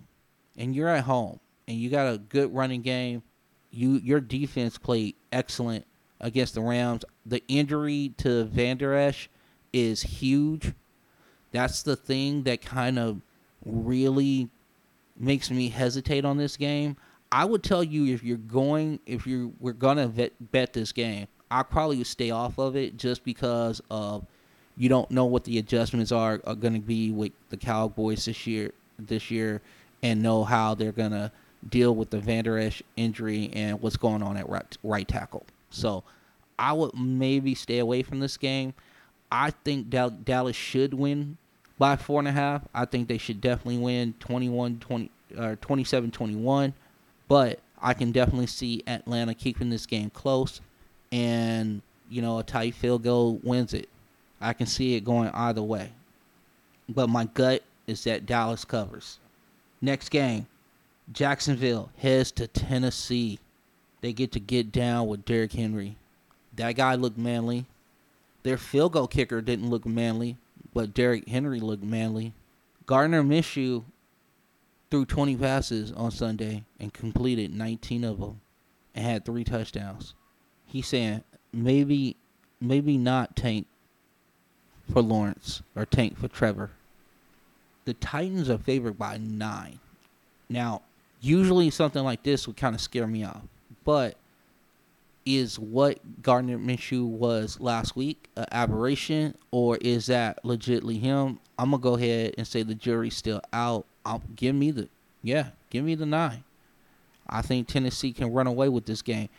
[0.57, 1.39] And you're at home.
[1.67, 3.23] And you got a good running game.
[3.71, 5.85] You your defense played excellent
[6.21, 7.03] against the Rams.
[7.25, 9.29] The injury to Vander Esch
[9.73, 10.73] is huge.
[11.51, 13.21] That's the thing that kind of
[13.65, 14.49] really
[15.17, 16.97] makes me hesitate on this game.
[17.31, 21.27] I would tell you if you're going, if you we're gonna bet, bet this game,
[21.49, 24.25] I probably would stay off of it just because of
[24.77, 28.45] you don't know what the adjustments are, are going to be with the Cowboys this
[28.45, 28.71] year.
[28.97, 29.61] This year,
[30.03, 31.31] and know how they're going to
[31.67, 35.45] deal with the Vander Esch injury and what's going on at right, right tackle.
[35.69, 36.03] So,
[36.57, 38.73] I would maybe stay away from this game.
[39.29, 41.37] I think Dallas should win
[41.77, 42.63] by four and a half.
[42.73, 46.73] I think they should definitely win 21 20 or 27 21.
[47.27, 50.61] But I can definitely see Atlanta keeping this game close
[51.11, 53.89] and you know a tight field goal wins it.
[54.41, 55.91] I can see it going either way.
[56.87, 59.19] But my gut is that Dallas covers.
[59.81, 60.47] Next game,
[61.11, 63.39] Jacksonville heads to Tennessee.
[64.01, 65.95] They get to get down with Derrick Henry.
[66.55, 67.65] That guy looked manly.
[68.43, 70.37] Their field goal kicker didn't look manly,
[70.75, 72.33] but Derrick Henry looked manly.
[72.85, 73.85] Gardner Minshew
[74.91, 78.41] threw 20 passes on Sunday and completed 19 of them
[78.93, 80.13] and had three touchdowns
[80.75, 81.23] he's saying
[81.53, 82.17] maybe
[82.59, 83.65] maybe not tank
[84.91, 86.71] for Lawrence or tank for Trevor.
[87.85, 89.79] The Titans are favored by nine.
[90.49, 90.81] Now,
[91.21, 93.41] usually something like this would kind of scare me off,
[93.83, 94.15] but
[95.25, 101.39] is what Gardner Minshew was last week an aberration, or is that legitly him?
[101.57, 103.85] I'm gonna go ahead and say the jury's still out.
[104.05, 104.87] I'll, give me the
[105.23, 106.43] yeah, give me the nine.
[107.27, 109.29] I think Tennessee can run away with this game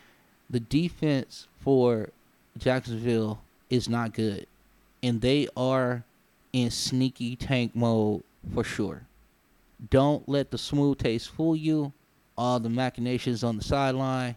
[0.49, 2.09] the defense for
[2.57, 4.47] Jacksonville is not good,
[5.03, 6.03] and they are
[6.53, 8.23] in sneaky tank mode
[8.53, 9.03] for sure.
[9.89, 11.93] Don't let the smooth taste fool you.
[12.37, 14.35] All the machinations on the sideline,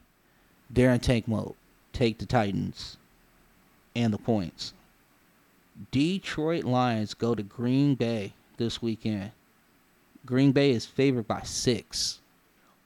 [0.70, 1.54] they're in tank mode.
[1.92, 2.96] Take the Titans
[3.96, 4.72] and the points.
[5.90, 9.32] Detroit Lions go to Green Bay this weekend.
[10.24, 12.20] Green Bay is favored by six.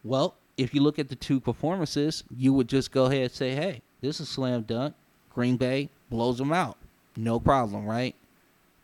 [0.03, 3.55] Well, if you look at the two performances, you would just go ahead and say,
[3.55, 4.95] hey, this is slam dunk.
[5.35, 6.76] Green Bay blows them out.
[7.16, 8.14] No problem, right?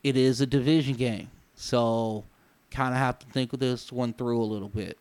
[0.02, 1.30] It is a division game.
[1.54, 2.24] So
[2.70, 4.98] kind of have to think of this one through a little bit.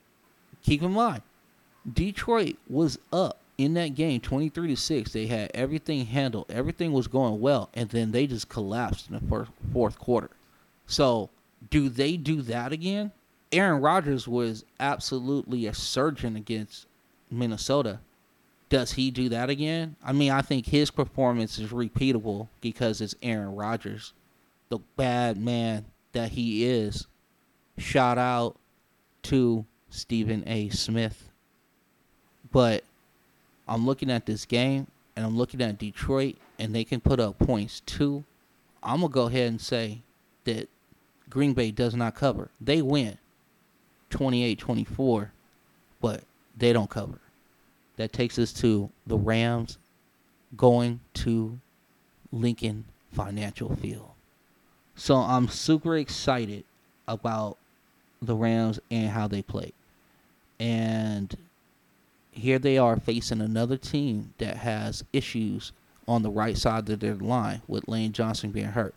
[0.62, 1.24] Keep in mind,
[1.92, 5.12] Detroit was up in that game 23 to 6.
[5.12, 6.46] They had everything handled.
[6.50, 10.30] Everything was going well and then they just collapsed in the first, fourth quarter.
[10.88, 11.30] So,
[11.70, 13.12] do they do that again?
[13.52, 16.88] Aaron Rodgers was absolutely a surgeon against
[17.30, 18.00] Minnesota.
[18.70, 19.98] Does he do that again?
[20.04, 24.14] I mean, I think his performance is repeatable because it's Aaron Rodgers,
[24.70, 27.08] the bad man that he is.
[27.78, 28.56] Shout out
[29.24, 30.70] to Stephen A.
[30.70, 31.30] Smith.
[32.52, 32.84] But
[33.70, 37.38] I'm looking at this game and I'm looking at Detroit and they can put up
[37.38, 38.24] points too.
[38.82, 40.02] I'm going to go ahead and say
[40.46, 40.68] that
[41.30, 42.50] Green Bay does not cover.
[42.60, 43.20] They win
[44.10, 45.32] 28 24,
[46.02, 46.24] but
[46.58, 47.20] they don't cover.
[47.98, 49.78] That takes us to the Rams
[50.58, 51.60] going to
[52.32, 54.10] Lincoln Financial Field.
[54.96, 56.64] So I'm super excited
[57.08, 57.58] about
[58.22, 59.74] the Rams and how they play.
[60.60, 61.36] And
[62.40, 65.72] here they are facing another team that has issues
[66.08, 68.96] on the right side of their line with Lane Johnson being hurt.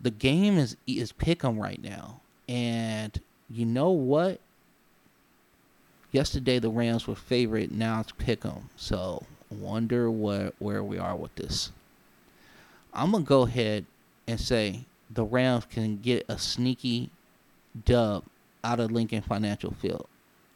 [0.00, 2.20] The game is is pick 'em right now.
[2.48, 4.40] And you know what?
[6.12, 8.70] Yesterday the Rams were favorite, now it's pick 'em.
[8.76, 11.70] So wonder what where we are with this.
[12.94, 13.84] I'm gonna go ahead
[14.26, 17.10] and say the Rams can get a sneaky
[17.84, 18.24] dub
[18.64, 20.06] out of Lincoln Financial Field.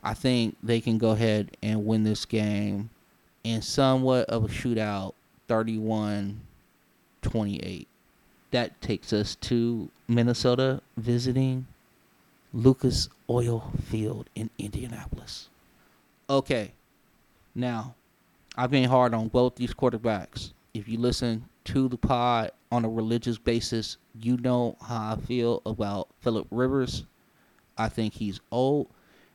[0.04, 2.90] I think they can go ahead and win this game
[3.42, 5.14] in somewhat of a shootout
[5.48, 6.40] 31
[7.22, 7.88] 28.
[8.50, 11.66] That takes us to Minnesota visiting
[12.52, 15.48] Lucas Oil Field in Indianapolis.
[16.28, 16.72] Okay,
[17.54, 17.94] now
[18.56, 20.52] I've been hard on both these quarterbacks.
[20.74, 25.62] If you listen to the pod on a religious basis, you know how I feel
[25.66, 27.04] about Philip Rivers.
[27.76, 28.88] I think he's old,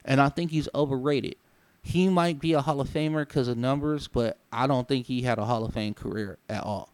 [0.05, 1.35] and I think he's overrated.
[1.81, 5.21] He might be a Hall of Famer because of numbers, but I don't think he
[5.21, 6.89] had a Hall of Fame career at all.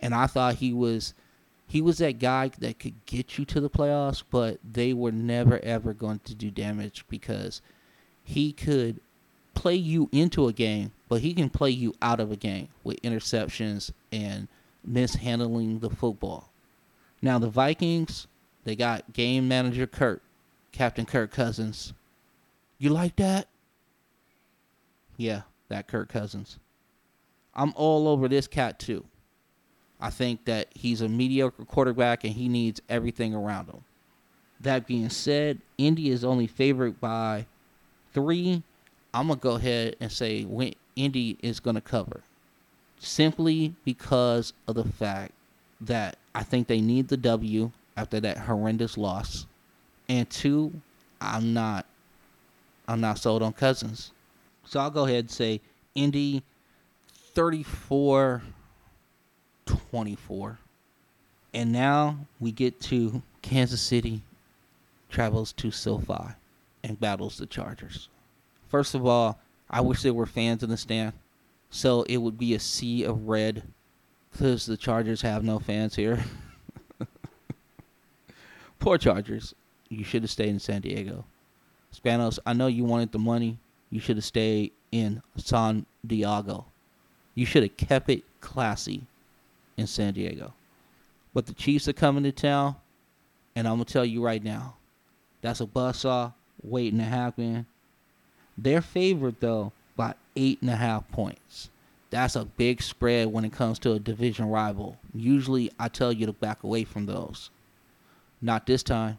[0.00, 1.14] And I thought he was
[1.66, 5.58] he was that guy that could get you to the playoffs, but they were never
[5.62, 7.62] ever going to do damage because
[8.22, 9.00] he could
[9.54, 13.00] play you into a game, but he can play you out of a game with
[13.02, 14.48] interceptions and
[14.84, 16.50] mishandling the football.
[17.22, 18.26] Now the Vikings,
[18.64, 20.22] they got game manager Kurt,
[20.72, 21.92] Captain Kirk Cousins.
[22.80, 23.46] You like that?
[25.18, 26.58] Yeah, that Kirk Cousins.
[27.54, 29.04] I'm all over this cat too.
[30.00, 33.84] I think that he's a mediocre quarterback and he needs everything around him.
[34.60, 37.44] That being said, Indy is only favored by
[38.14, 38.62] three.
[39.12, 40.46] I'm gonna go ahead and say
[40.96, 42.22] Indy is gonna cover,
[42.98, 45.32] simply because of the fact
[45.82, 49.46] that I think they need the W after that horrendous loss,
[50.08, 50.80] and two,
[51.20, 51.84] I'm not,
[52.90, 54.10] I'm not sold on Cousins,
[54.64, 55.60] so I'll go ahead and say
[55.94, 56.42] Indy,
[57.34, 58.42] 34,
[59.64, 60.58] 24,
[61.54, 64.22] and now we get to Kansas City,
[65.08, 66.34] travels to SoFi,
[66.82, 68.08] and battles the Chargers.
[68.66, 69.38] First of all,
[69.70, 71.12] I wish there were fans in the stand,
[71.70, 73.62] so it would be a sea of red,
[74.32, 76.24] because the Chargers have no fans here.
[78.80, 79.54] Poor Chargers.
[79.88, 81.24] You should have stayed in San Diego.
[81.94, 83.58] Spanos, I know you wanted the money.
[83.90, 86.66] You should have stayed in San Diego.
[87.34, 89.06] You should have kept it classy
[89.76, 90.52] in San Diego.
[91.34, 92.76] But the Chiefs are coming to town,
[93.54, 94.76] and I'm gonna tell you right now,
[95.42, 96.32] that's a buzzsaw
[96.62, 97.66] waiting to happen.
[98.58, 101.70] They're favored though by eight and a half points.
[102.10, 104.96] That's a big spread when it comes to a division rival.
[105.14, 107.50] Usually, I tell you to back away from those.
[108.42, 109.18] Not this time.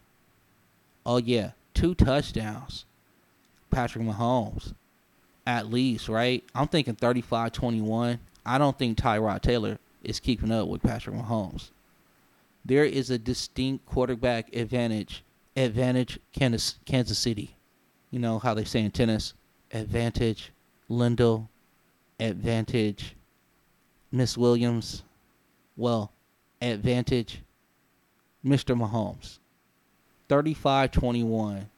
[1.05, 2.85] Oh, yeah, two touchdowns.
[3.69, 4.73] Patrick Mahomes,
[5.47, 6.43] at least, right?
[6.53, 8.19] I'm thinking 35 21.
[8.45, 11.69] I don't think Tyrod Taylor is keeping up with Patrick Mahomes.
[12.65, 15.23] There is a distinct quarterback advantage,
[15.55, 17.55] advantage Kansas, Kansas City.
[18.11, 19.33] You know how they say in tennis,
[19.71, 20.51] advantage
[20.89, 21.49] Lindell,
[22.19, 23.15] advantage
[24.11, 25.03] Miss Williams.
[25.77, 26.11] Well,
[26.61, 27.41] advantage
[28.45, 28.77] Mr.
[28.77, 29.39] Mahomes.
[30.31, 31.69] 35 21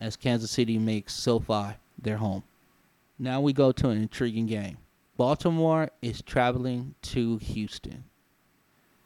[0.00, 2.42] as Kansas City makes SoFi their home.
[3.18, 4.78] Now we go to an intriguing game.
[5.18, 8.04] Baltimore is traveling to Houston.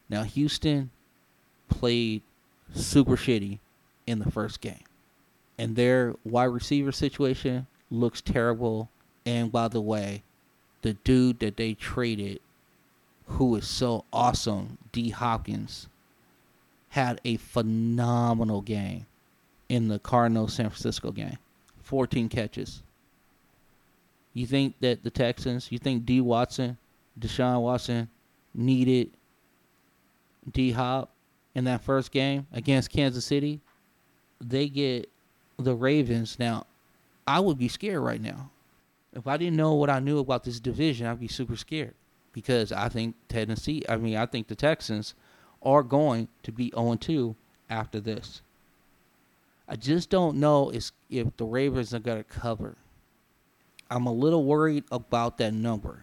[0.08, 0.90] Now, Houston
[1.68, 2.22] played
[2.72, 3.58] super shitty
[4.06, 4.84] in the first game,
[5.58, 8.88] and their wide receiver situation looks terrible.
[9.26, 10.22] And by the way,
[10.82, 12.38] the dude that they traded,
[13.26, 15.10] who is so awesome, D.
[15.10, 15.88] Hopkins,
[16.96, 19.04] had a phenomenal game
[19.68, 21.36] in the Cardinals San Francisco game.
[21.82, 22.82] 14 catches.
[24.32, 26.78] You think that the Texans, you think D Watson,
[27.20, 28.08] Deshaun Watson
[28.54, 29.10] needed
[30.50, 31.10] D Hop
[31.54, 33.60] in that first game against Kansas City?
[34.40, 35.10] They get
[35.58, 36.38] the Ravens.
[36.38, 36.64] Now,
[37.26, 38.50] I would be scared right now.
[39.12, 41.94] If I didn't know what I knew about this division, I'd be super scared
[42.32, 45.14] because I think Tennessee, I mean, I think the Texans
[45.66, 47.36] are going to be 0 2
[47.68, 48.40] after this.
[49.68, 52.76] I just don't know if, the Ravens are going to cover.
[53.90, 56.02] I'm a little worried about that number.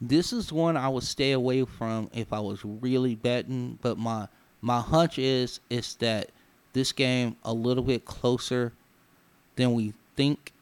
[0.00, 4.28] This is one I would stay away from if I was really betting, but my
[4.60, 6.30] my hunch is is that
[6.72, 8.72] this game a little bit closer
[9.56, 10.52] than we think.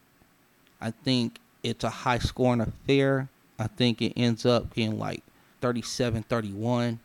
[0.81, 3.29] I think it's a high scoring affair.
[3.59, 5.23] I think it ends up being like
[5.61, 6.99] 37-31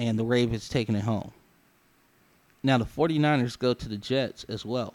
[0.00, 1.30] and the Ravens taking it home.
[2.62, 4.94] Now the 49ers go to the Jets as well.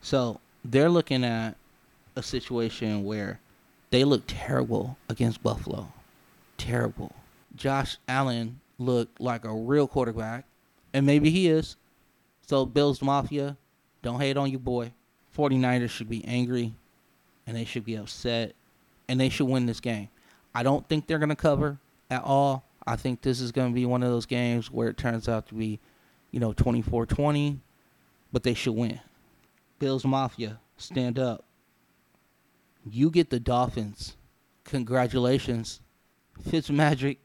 [0.00, 1.56] So, they're looking at
[2.16, 3.40] a situation where
[3.90, 5.92] they look terrible against Buffalo.
[6.56, 7.12] Terrible.
[7.54, 10.44] Josh Allen looked like a real quarterback,
[10.92, 11.76] and maybe he is.
[12.46, 13.56] So, Bills Mafia,
[14.02, 14.92] don't hate on your boy.
[15.36, 16.74] 49ers should be angry,
[17.46, 18.54] and they should be upset,
[19.08, 20.08] and they should win this game.
[20.54, 21.78] I don't think they're going to cover
[22.10, 22.64] at all.
[22.88, 25.46] I think this is going to be one of those games where it turns out
[25.48, 25.78] to be,
[26.30, 27.60] you know, 24 20,
[28.32, 28.98] but they should win.
[29.78, 31.44] Bills Mafia, stand up.
[32.90, 34.16] You get the Dolphins.
[34.64, 35.80] Congratulations.
[36.48, 37.18] Fitzmagic,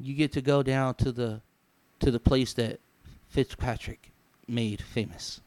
[0.00, 1.40] you get to go down to the
[2.00, 2.80] to the place that
[3.28, 4.10] Fitzpatrick
[4.48, 5.40] made famous.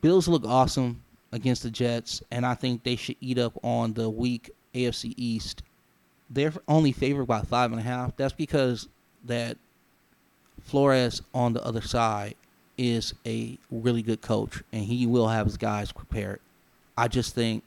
[0.00, 4.10] Bills look awesome against the Jets, and I think they should eat up on the
[4.10, 5.62] weak AFC East.
[6.32, 8.16] They're only favored by five and a half.
[8.16, 8.88] That's because
[9.24, 9.58] that
[10.62, 12.36] Flores on the other side
[12.78, 16.40] is a really good coach, and he will have his guys prepared.
[16.96, 17.64] I just think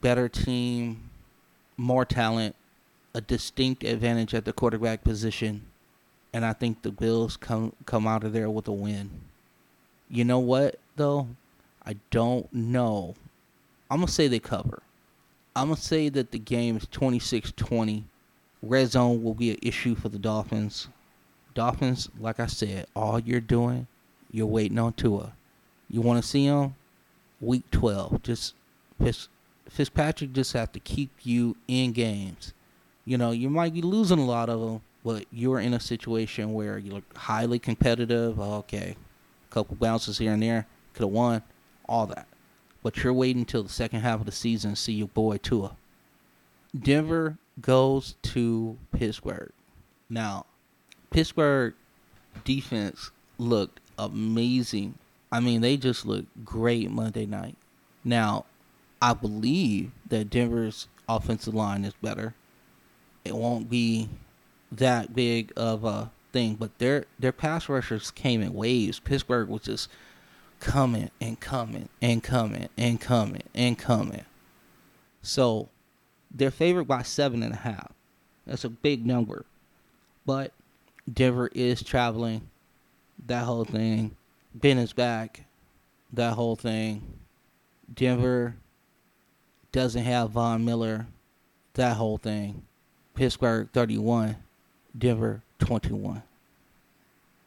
[0.00, 1.10] better team,
[1.76, 2.54] more talent,
[3.14, 5.66] a distinct advantage at the quarterback position,
[6.32, 9.10] and I think the Bills come come out of there with a win.
[10.08, 11.28] You know what though?
[11.84, 13.16] I don't know.
[13.90, 14.82] I'm gonna say they cover.
[15.56, 18.04] I'm gonna say that the game is 26-20.
[18.62, 20.88] Red zone will be an issue for the Dolphins.
[21.54, 23.86] Dolphins, like I said, all you're doing,
[24.30, 25.32] you're waiting on Tua.
[25.88, 26.76] You want to see him?
[27.40, 28.22] Week 12.
[28.22, 28.54] Just
[29.68, 32.52] Fitzpatrick just have to keep you in games.
[33.04, 36.52] You know, you might be losing a lot of them, but you're in a situation
[36.52, 38.38] where you're highly competitive.
[38.38, 38.94] Okay,
[39.50, 41.42] a couple bounces here and there, could have won,
[41.88, 42.28] all that.
[42.82, 45.76] But you're waiting until the second half of the season to see your boy Tua.
[46.78, 49.52] Denver goes to Pittsburgh.
[50.08, 50.46] Now,
[51.10, 51.74] Pittsburgh
[52.44, 54.94] defense looked amazing.
[55.30, 57.56] I mean, they just looked great Monday night.
[58.04, 58.46] Now,
[59.02, 62.34] I believe that Denver's offensive line is better.
[63.24, 64.08] It won't be
[64.72, 68.98] that big of a thing, but their their pass rushers came in waves.
[68.98, 69.88] Pittsburgh was just
[70.60, 74.24] coming and coming and coming and coming and coming.
[75.22, 75.68] So
[76.30, 77.92] they're favored by seven and a half.
[78.46, 79.44] That's a big number.
[80.24, 80.52] But
[81.12, 82.48] Denver is traveling.
[83.26, 84.16] That whole thing.
[84.54, 85.44] Ben is back.
[86.12, 87.02] That whole thing.
[87.92, 88.54] Denver
[89.72, 91.06] doesn't have Von Miller,
[91.74, 92.62] that whole thing.
[93.14, 94.36] Pittsburgh 31,
[94.96, 96.22] Denver 21.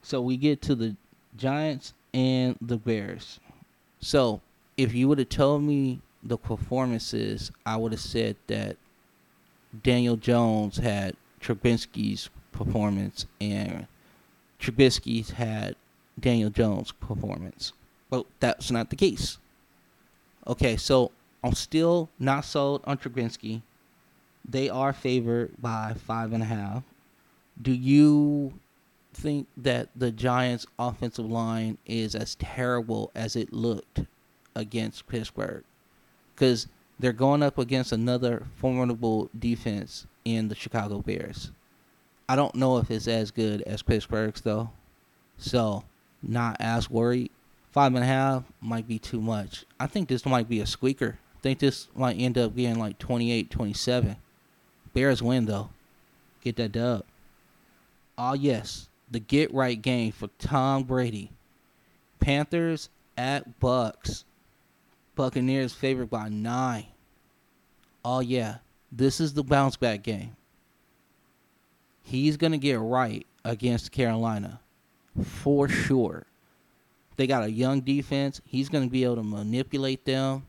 [0.02, 0.96] So we get to the
[1.38, 3.40] Giants and the Bears.
[4.00, 4.42] So
[4.78, 8.78] if you would have told me the performances, I would have said that
[9.82, 13.88] Daniel Jones had Trubisky's performance and
[14.60, 15.76] Trubisky's had
[16.20, 17.74] Daniel Jones' performance.
[18.10, 19.40] But that's not the case.
[20.48, 21.12] Okay, so
[21.44, 23.62] I'm still not sold on Trubisky.
[24.48, 26.84] They are favored by five and a half.
[27.62, 28.54] Do you
[29.14, 34.02] think that the Giants' offensive line is as terrible as it looked
[34.56, 35.64] against Pittsburgh?
[36.36, 36.68] Because
[37.00, 41.52] they're going up against another formidable defense in the Chicago Bears.
[42.28, 44.72] I don't know if it's as good as Pittsburgh's though,
[45.38, 45.84] so
[46.22, 47.32] not as worried.
[47.72, 49.66] Five and a half might be too much.
[49.80, 52.98] I think this might be a squeaker I think this might end up being like
[53.00, 54.16] 28 27.
[54.94, 55.72] Bears win, though.
[56.42, 57.04] Get that dub.
[58.18, 58.88] Oh, yes.
[59.14, 61.32] The get right game for Tom Brady.
[62.20, 64.26] Panthers at Bucks.
[65.16, 66.88] Buccaneers favored by nine.
[68.04, 68.58] Oh, yeah.
[68.92, 70.36] This is the bounce back game.
[72.02, 74.60] He's to get right against Carolina
[75.24, 76.26] for sure.
[77.16, 78.42] They got a young defense.
[78.46, 80.44] He's to be able to manipulate them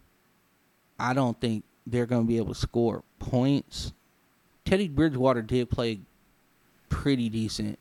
[0.99, 3.93] I don't think they're to be able to score points.
[4.65, 6.01] Teddy Bridgewater did play
[6.89, 7.79] pretty decent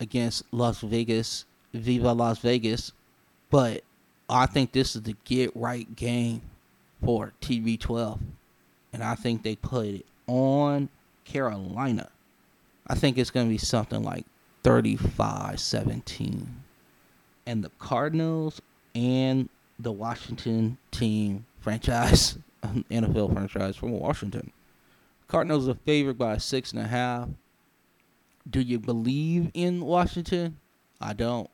[0.00, 2.92] against Las Vegas, Viva Las Vegas,
[3.50, 3.84] but
[4.28, 6.42] I think this is the get right game
[7.04, 8.18] for TB12.
[8.92, 10.88] And I think they put it on
[11.24, 12.08] Carolina.
[12.86, 14.24] I think it's going to be something like
[14.62, 16.62] 35 17.
[17.46, 18.60] And the Cardinals
[18.94, 19.48] and
[19.78, 24.52] the Washington team franchise NFL franchise from Washington.
[25.28, 27.28] Cardinals are favored by six and a half.
[28.48, 30.58] Do you believe in Washington?
[31.00, 31.50] I don't.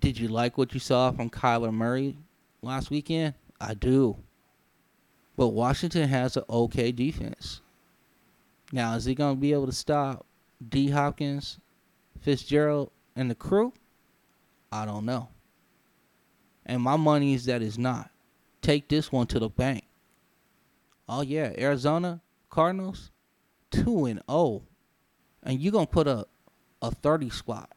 [0.00, 2.16] Did you like what you saw from Kyler Murray
[2.62, 3.34] last weekend?
[3.60, 4.16] I do.
[5.36, 7.60] But Washington has an okay defense.
[8.72, 10.24] Now, is he going to be able to stop
[10.66, 10.90] D.
[10.90, 11.58] Hopkins,
[12.20, 13.72] Fitzgerald, and the crew?
[14.70, 15.28] I don't know.
[16.64, 18.10] And my money is that it's not.
[18.62, 19.84] Take this one to the bank.
[21.08, 23.10] Oh yeah, Arizona Cardinals,
[23.70, 24.62] two and zero, oh.
[25.42, 26.26] and you're gonna put a
[26.82, 27.70] a thirty squat,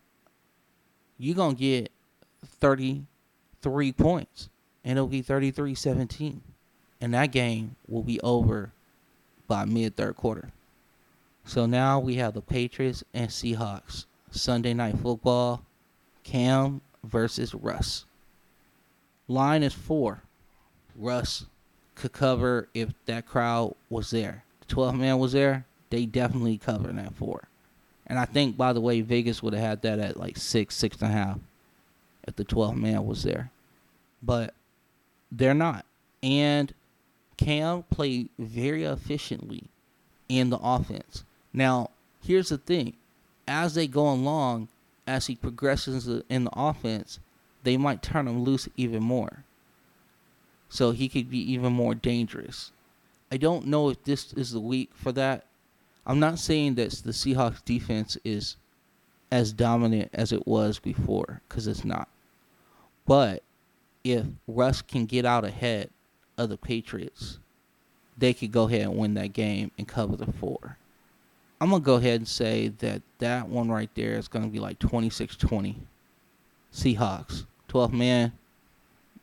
[1.18, 1.92] You're gonna get
[2.46, 3.04] thirty
[3.62, 4.50] three points,
[4.84, 6.42] and it'll be 33-17.
[7.00, 8.72] and that game will be over
[9.48, 10.52] by mid third quarter.
[11.46, 15.64] So now we have the Patriots and Seahawks Sunday night football.
[16.24, 18.06] Cam versus Russ.
[19.28, 20.24] Line is four.
[20.96, 21.46] Russ
[21.96, 24.44] could cover if that crowd was there.
[24.62, 27.48] The 12 man was there, they definitely covered that four.
[28.08, 31.00] And I think, by the way, Vegas would have had that at like six, six
[31.00, 31.40] and a half
[32.28, 33.52] if the 12 man was there.
[34.24, 34.56] But
[35.32, 35.86] they're not.
[36.24, 36.74] And
[37.38, 39.66] Cam played very efficiently
[40.28, 41.24] in the offense.
[41.54, 41.92] Now,
[42.26, 42.96] here's the thing
[43.48, 44.70] as they go along,
[45.06, 47.20] as he progresses in the offense,
[47.62, 49.44] they might turn him loose even more.
[50.70, 52.72] So he could be even more dangerous.
[53.32, 55.46] I don't know if this is the week for that.
[56.06, 58.58] I'm not saying that the Seahawks defense is
[59.32, 62.08] as dominant as it was before, because it's not.
[63.06, 63.44] But
[64.04, 65.90] if Russ can get out ahead
[66.38, 67.40] of the Patriots,
[68.18, 70.78] they could go ahead and win that game and cover the four.
[71.60, 74.52] I'm going to go ahead and say that that one right there is going to
[74.52, 75.78] be like 26 20.
[76.74, 77.46] Seahawks.
[77.70, 78.34] 12 man,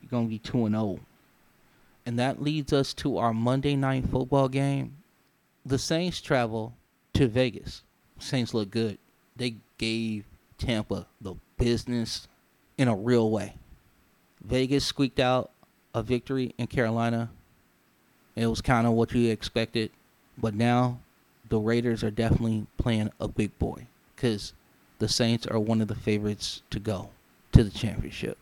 [0.01, 0.99] you're going to be 2 0.
[2.05, 4.97] And that leads us to our Monday night football game.
[5.65, 6.73] The Saints travel
[7.13, 7.83] to Vegas.
[8.19, 8.97] Saints look good.
[9.35, 10.25] They gave
[10.57, 12.27] Tampa the business
[12.77, 13.55] in a real way.
[14.43, 15.51] Vegas squeaked out
[15.93, 17.29] a victory in Carolina.
[18.35, 19.91] It was kind of what you expected.
[20.37, 20.99] But now
[21.49, 24.53] the Raiders are definitely playing a big boy because
[24.99, 27.09] the Saints are one of the favorites to go
[27.51, 28.37] to the championship.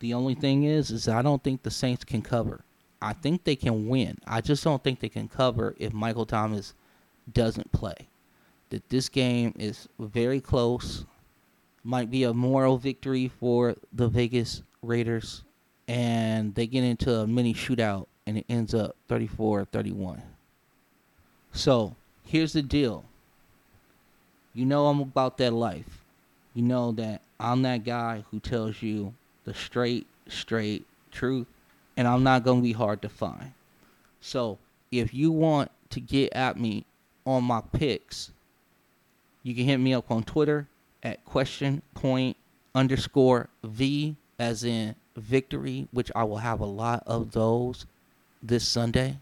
[0.00, 2.60] The only thing is, is I don't think the Saints can cover.
[3.02, 4.18] I think they can win.
[4.26, 6.72] I just don't think they can cover if Michael Thomas
[7.32, 7.96] doesn't play.
[8.70, 11.04] That this game is very close.
[11.82, 15.42] Might be a moral victory for the Vegas Raiders.
[15.88, 20.22] And they get into a mini shootout and it ends up 34 31.
[21.52, 23.04] So here's the deal.
[24.54, 26.04] You know I'm about that life.
[26.54, 29.14] You know that I'm that guy who tells you
[29.44, 31.46] the straight, straight truth,
[31.96, 33.52] and I'm not going to be hard to find.
[34.20, 34.58] So
[34.90, 36.84] if you want to get at me
[37.26, 38.30] on my picks,
[39.42, 40.68] you can hit me up on Twitter
[41.02, 42.36] at question point
[42.74, 47.86] underscore V as in victory, which I will have a lot of those
[48.42, 49.18] this Sunday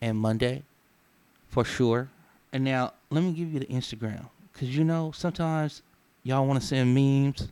[0.00, 0.62] and Monday
[1.48, 2.08] for sure.
[2.52, 4.26] And now let me give you the Instagram.
[4.54, 5.82] Cause you know, sometimes
[6.22, 7.48] y'all wanna send memes.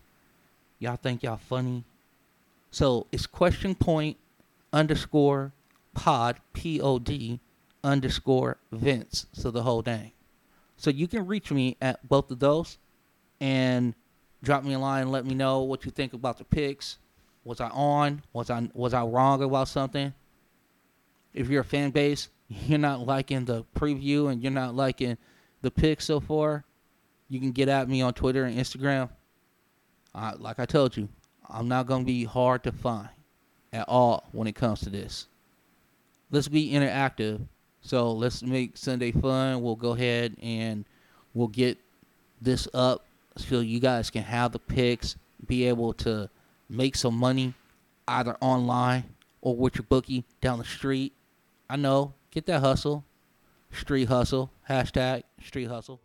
[0.78, 1.84] Y'all think y'all funny.
[2.70, 4.16] So it's question point
[4.76, 5.52] underscore
[5.94, 7.40] pod P O D
[7.82, 9.26] underscore Vince.
[9.32, 10.12] So the whole thing.
[10.76, 12.76] So you can reach me at both of those
[13.40, 13.94] and
[14.42, 16.98] drop me a line and let me know what you think about the picks.
[17.44, 18.22] Was I on?
[18.32, 20.12] Was I was I wrong about something?
[21.32, 25.16] If you're a fan base, you're not liking the preview and you're not liking
[25.62, 26.64] the pick so far,
[27.28, 29.08] you can get at me on Twitter and Instagram.
[30.38, 31.08] Like I told you,
[31.48, 33.08] I'm not going to be hard to find
[33.76, 35.28] at all when it comes to this.
[36.30, 37.46] Let's be interactive.
[37.80, 39.62] So let's make Sunday fun.
[39.62, 40.84] We'll go ahead and
[41.34, 41.78] we'll get
[42.40, 43.04] this up
[43.36, 45.16] so you guys can have the picks,
[45.46, 46.28] be able to
[46.68, 47.54] make some money
[48.08, 49.04] either online
[49.40, 51.12] or with your bookie down the street.
[51.70, 53.02] I know Get that hustle.
[53.72, 54.50] Street hustle.
[54.68, 56.02] Hashtag street hustle.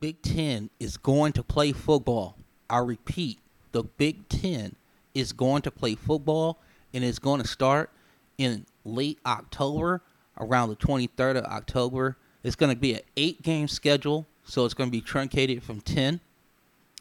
[0.00, 2.38] Big Ten is going to play football.
[2.68, 3.38] I repeat,
[3.72, 4.76] the Big Ten
[5.14, 6.58] is going to play football
[6.92, 7.90] and it's going to start
[8.38, 10.02] in late October,
[10.38, 12.16] around the 23rd of October.
[12.42, 15.80] It's going to be an eight game schedule, so it's going to be truncated from
[15.82, 16.20] 10.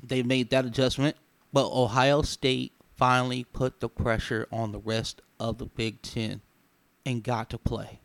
[0.04, 1.16] they made that adjustment,
[1.54, 6.42] but Ohio State finally put the pressure on the rest of the Big Ten
[7.06, 8.02] and got to play.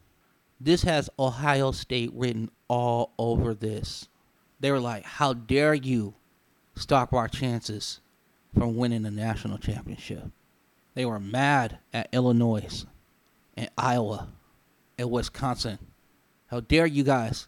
[0.61, 4.09] This has Ohio State written all over this.
[4.65, 6.15] They were like, How dare you
[6.75, 8.01] stop our chances
[8.55, 10.31] from winning the national championship?
[10.95, 12.87] They were mad at Illinois
[13.59, 14.29] and Iowa
[14.97, 15.79] and Wisconsin.
[16.47, 17.47] How dare you guys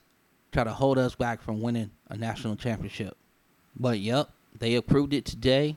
[0.52, 3.16] try to hold us back from winning a national championship?
[3.74, 5.76] But yep, they approved it today.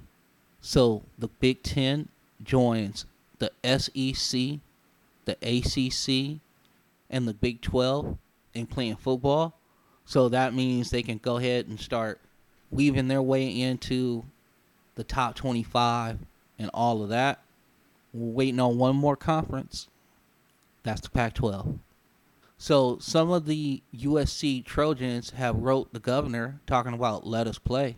[0.59, 2.09] So the Big Ten
[2.43, 3.05] joins
[3.37, 4.59] the SEC,
[5.23, 6.41] the ACC,
[7.09, 8.17] and the Big 12
[8.53, 9.58] in playing football.
[10.09, 12.19] So that means they can go ahead and start
[12.71, 14.25] weaving their way into
[14.95, 16.17] the top 25
[16.57, 17.43] and all of that.
[18.11, 19.87] We're waiting on one more conference.
[20.81, 21.77] That's the Pac 12.
[22.57, 27.97] So some of the USC Trojans have wrote the governor talking about let us play.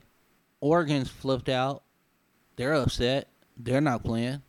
[0.60, 1.82] Oregon's flipped out.
[2.58, 3.30] They're upset.
[3.56, 4.42] They're not playing.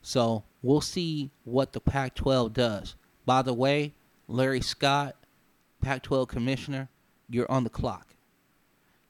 [0.00, 2.94] So we'll see what the Pac 12 does.
[3.26, 3.94] By the way,
[4.28, 5.16] Larry Scott,
[5.84, 6.88] Pac 12 commissioner,
[7.28, 8.14] you're on the clock.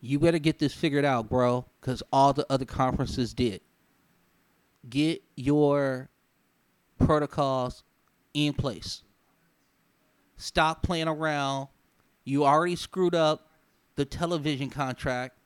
[0.01, 3.61] You better get this figured out, bro, because all the other conferences did.
[4.91, 6.11] Get your
[6.99, 7.85] protocols
[8.35, 9.03] in place.
[10.37, 11.69] Stop playing around.
[12.25, 13.49] You already screwed up
[13.95, 15.39] the television contract.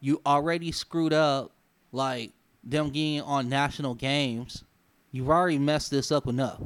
[0.00, 1.52] You already screwed up
[1.92, 2.32] like
[2.64, 4.64] them getting on national games.
[5.12, 6.60] You've already messed this up enough.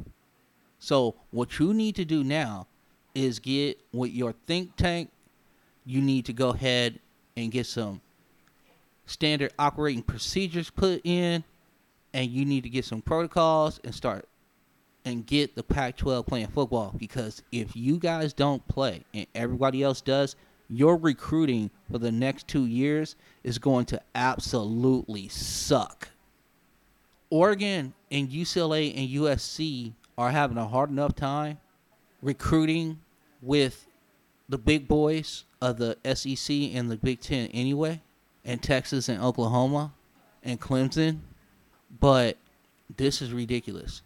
[0.79, 2.67] So what you need to do now
[3.13, 5.09] is get with your think tank.
[5.85, 6.99] You need to go ahead
[7.35, 8.01] and get some
[9.05, 11.43] standard operating procedures put in,
[12.13, 14.27] and you need to get some protocols and start
[15.05, 19.81] and get the Pac 12 playing football because if you guys don't play and everybody
[19.81, 20.35] else does,
[20.69, 26.09] your recruiting for the next two years is going to absolutely suck.
[27.29, 31.57] Oregon and UCLA and USC are having a hard enough time
[32.21, 32.99] recruiting
[33.41, 33.87] with
[34.49, 38.01] the big boys of the SEC and the Big Ten anyway,
[38.43, 39.93] and Texas and Oklahoma
[40.43, 41.19] and Clemson.
[41.99, 42.37] But
[42.97, 44.01] this is ridiculous.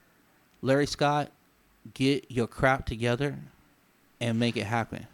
[0.62, 1.32] Larry Scott,
[1.94, 3.38] get your crap together
[4.20, 5.08] and make it happen.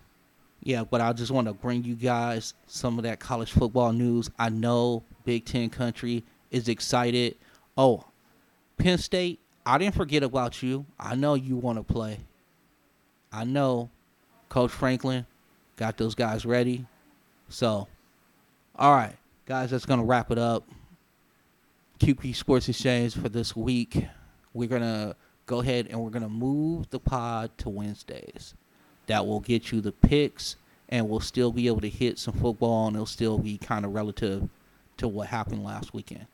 [0.64, 4.30] Yeah, but I just want to bring you guys some of that college football news.
[4.38, 7.36] I know Big Ten country is excited.
[7.78, 8.06] Oh,
[8.78, 10.86] Penn State, I didn't forget about you.
[11.00, 12.20] I know you want to play.
[13.32, 13.90] I know
[14.50, 15.26] Coach Franklin
[15.78, 16.86] got those guys ready.
[17.50, 17.88] So,
[18.76, 20.68] all right, guys, that's going to wrap it up.
[22.00, 24.06] QP Sports Exchange for this week.
[24.54, 28.54] We're going to go ahead and we're going to move the pod to Wednesdays.
[29.08, 30.56] That will get you the picks
[30.90, 33.94] and we'll still be able to hit some football and it'll still be kind of
[33.94, 34.50] relative
[34.98, 36.28] to what happened last weekend.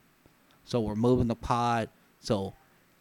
[0.65, 1.89] So we're moving the pod.
[2.19, 2.53] So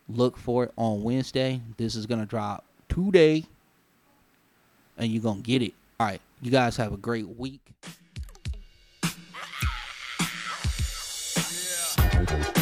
[0.09, 1.61] look for it on Wednesday.
[1.77, 3.47] This is going to drop today
[4.97, 5.75] and you're going to get it.
[5.99, 6.21] All right.
[6.43, 7.61] You guys have a great week.
[12.29, 12.53] Yeah.